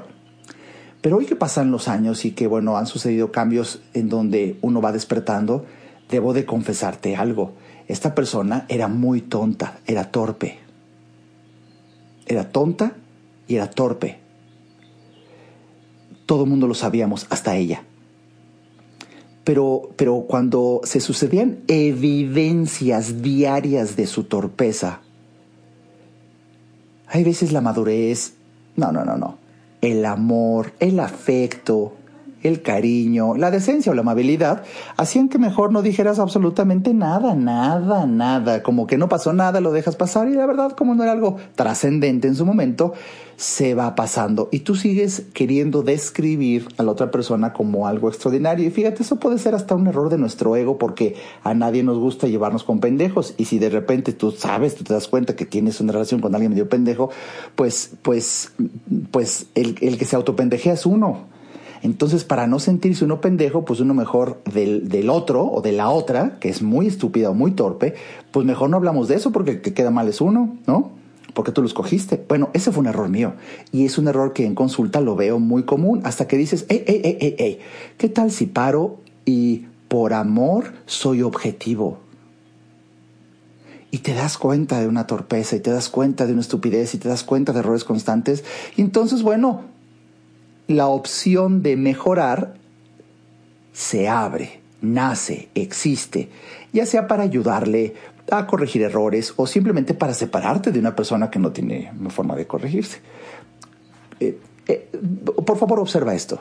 Pero 1.02 1.18
hoy 1.18 1.26
que 1.26 1.36
pasan 1.36 1.72
los 1.72 1.88
años 1.88 2.26
y 2.26 2.32
que, 2.32 2.48
bueno, 2.48 2.78
han 2.78 2.88
sucedido 2.88 3.32
cambios 3.32 3.82
en 3.94 4.10
donde 4.10 4.58
uno 4.62 4.82
va 4.82 4.92
despertando, 4.92 5.66
debo 6.10 6.34
de 6.34 6.46
confesarte 6.46 7.16
algo. 7.16 7.54
Esta 7.88 8.14
persona 8.16 8.66
era 8.68 8.88
muy 8.88 9.22
tonta, 9.22 9.80
era 9.88 10.12
torpe. 10.12 10.60
Era 12.28 12.52
tonta 12.52 12.94
y 13.48 13.56
era 13.56 13.70
torpe. 13.70 14.20
Todo 16.30 16.44
el 16.44 16.50
mundo 16.52 16.68
lo 16.68 16.76
sabíamos, 16.76 17.26
hasta 17.32 17.56
ella. 17.56 17.82
Pero, 19.44 19.90
pero 19.96 20.26
cuando 20.28 20.80
se 20.84 21.00
sucedían 21.00 21.58
evidencias 21.68 23.24
diarias 23.24 23.96
de 23.96 24.06
su 24.06 24.26
torpeza, 24.26 25.00
hay 27.08 27.24
veces 27.24 27.52
la 27.52 27.62
madurez, 27.62 28.36
no, 28.76 28.92
no, 28.92 29.04
no, 29.06 29.18
no, 29.18 29.40
el 29.82 30.06
amor, 30.06 30.74
el 30.80 31.00
afecto, 31.00 31.96
el 32.44 32.62
cariño, 32.62 33.36
la 33.36 33.52
decencia 33.52 33.92
o 33.92 33.96
la 33.96 34.02
amabilidad, 34.02 34.64
hacían 34.98 35.30
que 35.30 35.38
mejor 35.38 35.72
no 35.72 35.82
dijeras 35.82 36.20
absolutamente 36.20 36.94
nada, 36.94 37.36
nada, 37.36 38.06
nada, 38.06 38.64
como 38.64 38.88
que 38.88 38.98
no 38.98 39.10
pasó 39.10 39.34
nada, 39.34 39.62
lo 39.62 39.72
dejas 39.72 39.96
pasar 39.96 40.28
y 40.28 40.34
la 40.34 40.46
verdad 40.46 40.72
como 40.72 40.96
no 40.96 41.04
era 41.04 41.12
algo 41.12 41.38
trascendente 41.56 42.28
en 42.28 42.36
su 42.36 42.46
momento, 42.46 42.94
se 43.40 43.74
va 43.74 43.96
pasando. 43.96 44.50
Y 44.52 44.60
tú 44.60 44.76
sigues 44.76 45.24
queriendo 45.34 45.82
describir 45.82 46.68
a 46.76 46.84
la 46.84 46.92
otra 46.92 47.10
persona 47.10 47.54
como 47.54 47.88
algo 47.88 48.10
extraordinario. 48.10 48.68
Y 48.68 48.70
fíjate, 48.70 49.04
eso 49.04 49.16
puede 49.16 49.38
ser 49.38 49.56
hasta 49.56 49.76
un 49.76 49.88
error 49.88 50.10
de 50.10 50.18
nuestro 50.18 50.58
ego 50.58 50.78
porque 50.78 51.16
a 51.44 51.54
nadie 51.54 51.82
nos 51.82 51.98
gusta 51.98 52.28
llevarnos 52.28 52.66
con 52.66 52.82
pendejos. 52.82 53.36
Y 53.38 53.46
si 53.46 53.58
de 53.58 53.70
repente 53.70 54.12
tú 54.12 54.32
sabes, 54.32 54.76
tú 54.76 54.84
te 54.84 54.94
das 54.94 55.08
cuenta 55.08 55.38
que 55.38 55.46
tienes 55.46 55.80
una 55.80 55.94
relación 55.94 56.20
con 56.20 56.36
alguien 56.36 56.52
medio 56.52 56.68
pendejo, 56.68 57.12
pues, 57.56 57.92
pues, 58.02 58.52
pues 59.10 59.48
el, 59.56 59.78
el 59.80 59.98
que 59.98 60.04
se 60.04 60.18
autopendejea 60.18 60.74
es 60.74 60.86
uno 60.86 61.39
entonces, 61.82 62.24
para 62.24 62.48
no 62.48 62.60
sentirse 62.60 63.06
uno 63.06 63.22
pendejo, 63.22 63.64
pues 63.64 63.80
uno 63.80 63.94
mejor 63.94 64.42
del, 64.52 64.90
del, 64.90 65.10
otro 65.10 65.46
o 65.46 65.62
de 65.62 65.72
la 65.72 65.90
otra, 65.90 66.38
que 66.40 66.50
es 66.50 66.62
muy 66.62 66.88
estúpida 66.88 67.30
o 67.30 67.34
muy 67.34 67.52
torpe, 67.52 67.96
pues 68.32 68.46
mejor 68.46 68.70
no 68.70 68.78
hablamos 68.78 69.08
de 69.08 69.16
eso 69.16 69.32
porque 69.32 69.52
el 69.52 69.62
que 69.62 69.74
queda 69.74 69.92
mal 69.92 70.08
es 70.08 70.20
uno, 70.20 70.58
¿no? 70.68 70.92
Porque 71.34 71.52
tú 71.52 71.62
lo 71.62 71.68
escogiste. 71.68 72.24
Bueno, 72.28 72.50
ese 72.54 72.72
fue 72.72 72.82
un 72.82 72.88
error 72.88 73.08
mío. 73.08 73.34
Y 73.72 73.86
es 73.86 73.98
un 73.98 74.08
error 74.08 74.34
que 74.34 74.46
en 74.46 74.56
consulta 74.56 75.00
lo 75.00 75.16
veo 75.16 75.40
muy 75.40 75.64
común. 75.64 76.02
Hasta 76.04 76.28
que 76.28 76.38
dices, 76.38 76.66
hey, 76.70 76.84
hey, 76.86 77.02
hey, 77.04 77.18
hey, 77.22 77.36
hey, 77.38 77.60
¿qué 77.98 78.10
tal 78.10 78.32
si 78.32 78.46
paro 78.46 78.98
y 79.26 79.68
por 79.88 80.14
amor 80.14 80.74
soy 80.86 81.22
objetivo? 81.22 82.00
y 83.92 84.00
te 84.00 84.14
das 84.14 84.38
cuenta 84.38 84.80
de 84.80 84.88
una 84.88 85.08
torpeza 85.08 85.56
y 85.56 85.62
te 85.62 85.72
das 85.72 85.90
cuenta 85.90 86.28
de 86.28 86.34
una 86.34 86.42
estupidez 86.42 86.94
y 86.94 87.00
te 87.00 87.10
das 87.10 87.24
cuenta 87.24 87.54
de 87.54 87.60
errores 87.62 87.84
constantes. 87.84 88.44
Y 88.78 88.82
entonces, 88.82 89.24
bueno, 89.24 89.64
la 90.70 90.88
opción 90.88 91.64
de 91.64 91.76
mejorar 91.76 92.54
se 93.74 94.08
abre, 94.08 94.62
nace, 94.82 95.50
existe, 95.56 96.30
ya 96.72 96.86
sea 96.86 97.08
para 97.08 97.24
ayudarle 97.24 97.96
a 98.30 98.46
corregir 98.46 98.84
errores 98.84 99.34
o 99.36 99.48
simplemente 99.48 99.96
para 99.96 100.14
separarte 100.14 100.72
de 100.72 100.80
una 100.80 100.96
persona 100.96 101.32
que 101.32 101.40
no 101.40 101.52
tiene 101.52 101.92
forma 102.10 102.36
de 102.36 102.46
corregirse. 102.46 103.00
Eh, 104.20 104.38
eh, 104.68 104.90
por 105.44 105.58
favor, 105.58 105.80
observa 105.80 106.14
esto, 106.14 106.40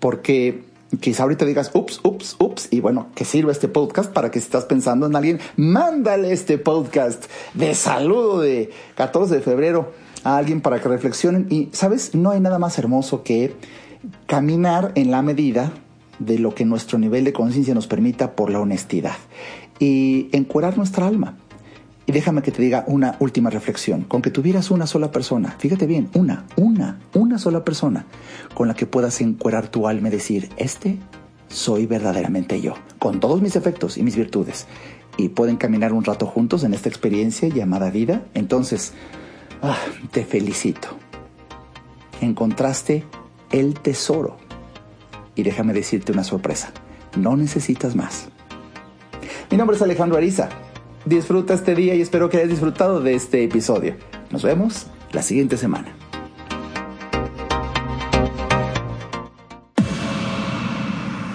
porque 0.00 0.64
quizá 0.98 1.22
ahorita 1.22 1.44
digas, 1.44 1.70
ups, 1.72 2.00
ups, 2.02 2.34
ups, 2.40 2.68
y 2.72 2.80
bueno, 2.80 3.10
que 3.14 3.24
sirva 3.24 3.52
este 3.52 3.68
podcast 3.68 4.12
para 4.12 4.32
que 4.32 4.40
si 4.40 4.46
estás 4.46 4.64
pensando 4.64 5.06
en 5.06 5.14
alguien, 5.14 5.38
mándale 5.54 6.32
este 6.32 6.58
podcast 6.58 7.26
de 7.54 7.76
saludo 7.76 8.40
de 8.40 8.70
14 8.96 9.36
de 9.36 9.40
febrero 9.40 10.07
a 10.24 10.36
alguien 10.36 10.60
para 10.60 10.80
que 10.80 10.88
reflexionen. 10.88 11.46
Y, 11.50 11.68
¿sabes? 11.72 12.14
No 12.14 12.30
hay 12.30 12.40
nada 12.40 12.58
más 12.58 12.78
hermoso 12.78 13.22
que 13.22 13.54
caminar 14.26 14.92
en 14.94 15.10
la 15.10 15.22
medida 15.22 15.72
de 16.18 16.38
lo 16.38 16.54
que 16.54 16.64
nuestro 16.64 16.98
nivel 16.98 17.24
de 17.24 17.32
conciencia 17.32 17.74
nos 17.74 17.86
permita 17.86 18.32
por 18.32 18.50
la 18.50 18.60
honestidad 18.60 19.16
y 19.78 20.28
encuerar 20.32 20.76
nuestra 20.76 21.06
alma. 21.06 21.36
Y 22.06 22.12
déjame 22.12 22.40
que 22.40 22.50
te 22.50 22.62
diga 22.62 22.84
una 22.86 23.16
última 23.20 23.50
reflexión. 23.50 24.02
Con 24.02 24.22
que 24.22 24.30
tuvieras 24.30 24.70
una 24.70 24.86
sola 24.86 25.12
persona, 25.12 25.54
fíjate 25.58 25.86
bien, 25.86 26.08
una, 26.14 26.46
una, 26.56 26.98
una 27.12 27.38
sola 27.38 27.64
persona 27.64 28.06
con 28.54 28.66
la 28.66 28.74
que 28.74 28.86
puedas 28.86 29.20
encuerar 29.20 29.68
tu 29.68 29.86
alma 29.86 30.08
y 30.08 30.12
decir, 30.12 30.48
este 30.56 30.98
soy 31.48 31.86
verdaderamente 31.86 32.60
yo, 32.60 32.74
con 32.98 33.20
todos 33.20 33.42
mis 33.42 33.56
efectos 33.56 33.98
y 33.98 34.02
mis 34.02 34.16
virtudes. 34.16 34.66
Y 35.18 35.30
pueden 35.30 35.56
caminar 35.56 35.92
un 35.92 36.04
rato 36.04 36.26
juntos 36.26 36.64
en 36.64 36.72
esta 36.72 36.88
experiencia 36.88 37.48
llamada 37.48 37.90
vida. 37.90 38.22
Entonces, 38.34 38.94
Ah, 39.62 39.78
te 40.12 40.24
felicito. 40.24 40.88
Encontraste 42.20 43.04
el 43.50 43.74
tesoro. 43.74 44.36
Y 45.34 45.42
déjame 45.42 45.72
decirte 45.72 46.12
una 46.12 46.24
sorpresa. 46.24 46.72
No 47.16 47.36
necesitas 47.36 47.96
más. 47.96 48.28
Mi 49.50 49.56
nombre 49.56 49.76
es 49.76 49.82
Alejandro 49.82 50.16
Ariza. 50.16 50.48
Disfruta 51.04 51.54
este 51.54 51.74
día 51.74 51.94
y 51.94 52.02
espero 52.02 52.28
que 52.28 52.36
hayas 52.36 52.50
disfrutado 52.50 53.00
de 53.00 53.14
este 53.14 53.42
episodio. 53.42 53.96
Nos 54.30 54.42
vemos 54.42 54.86
la 55.12 55.22
siguiente 55.22 55.56
semana. 55.56 55.92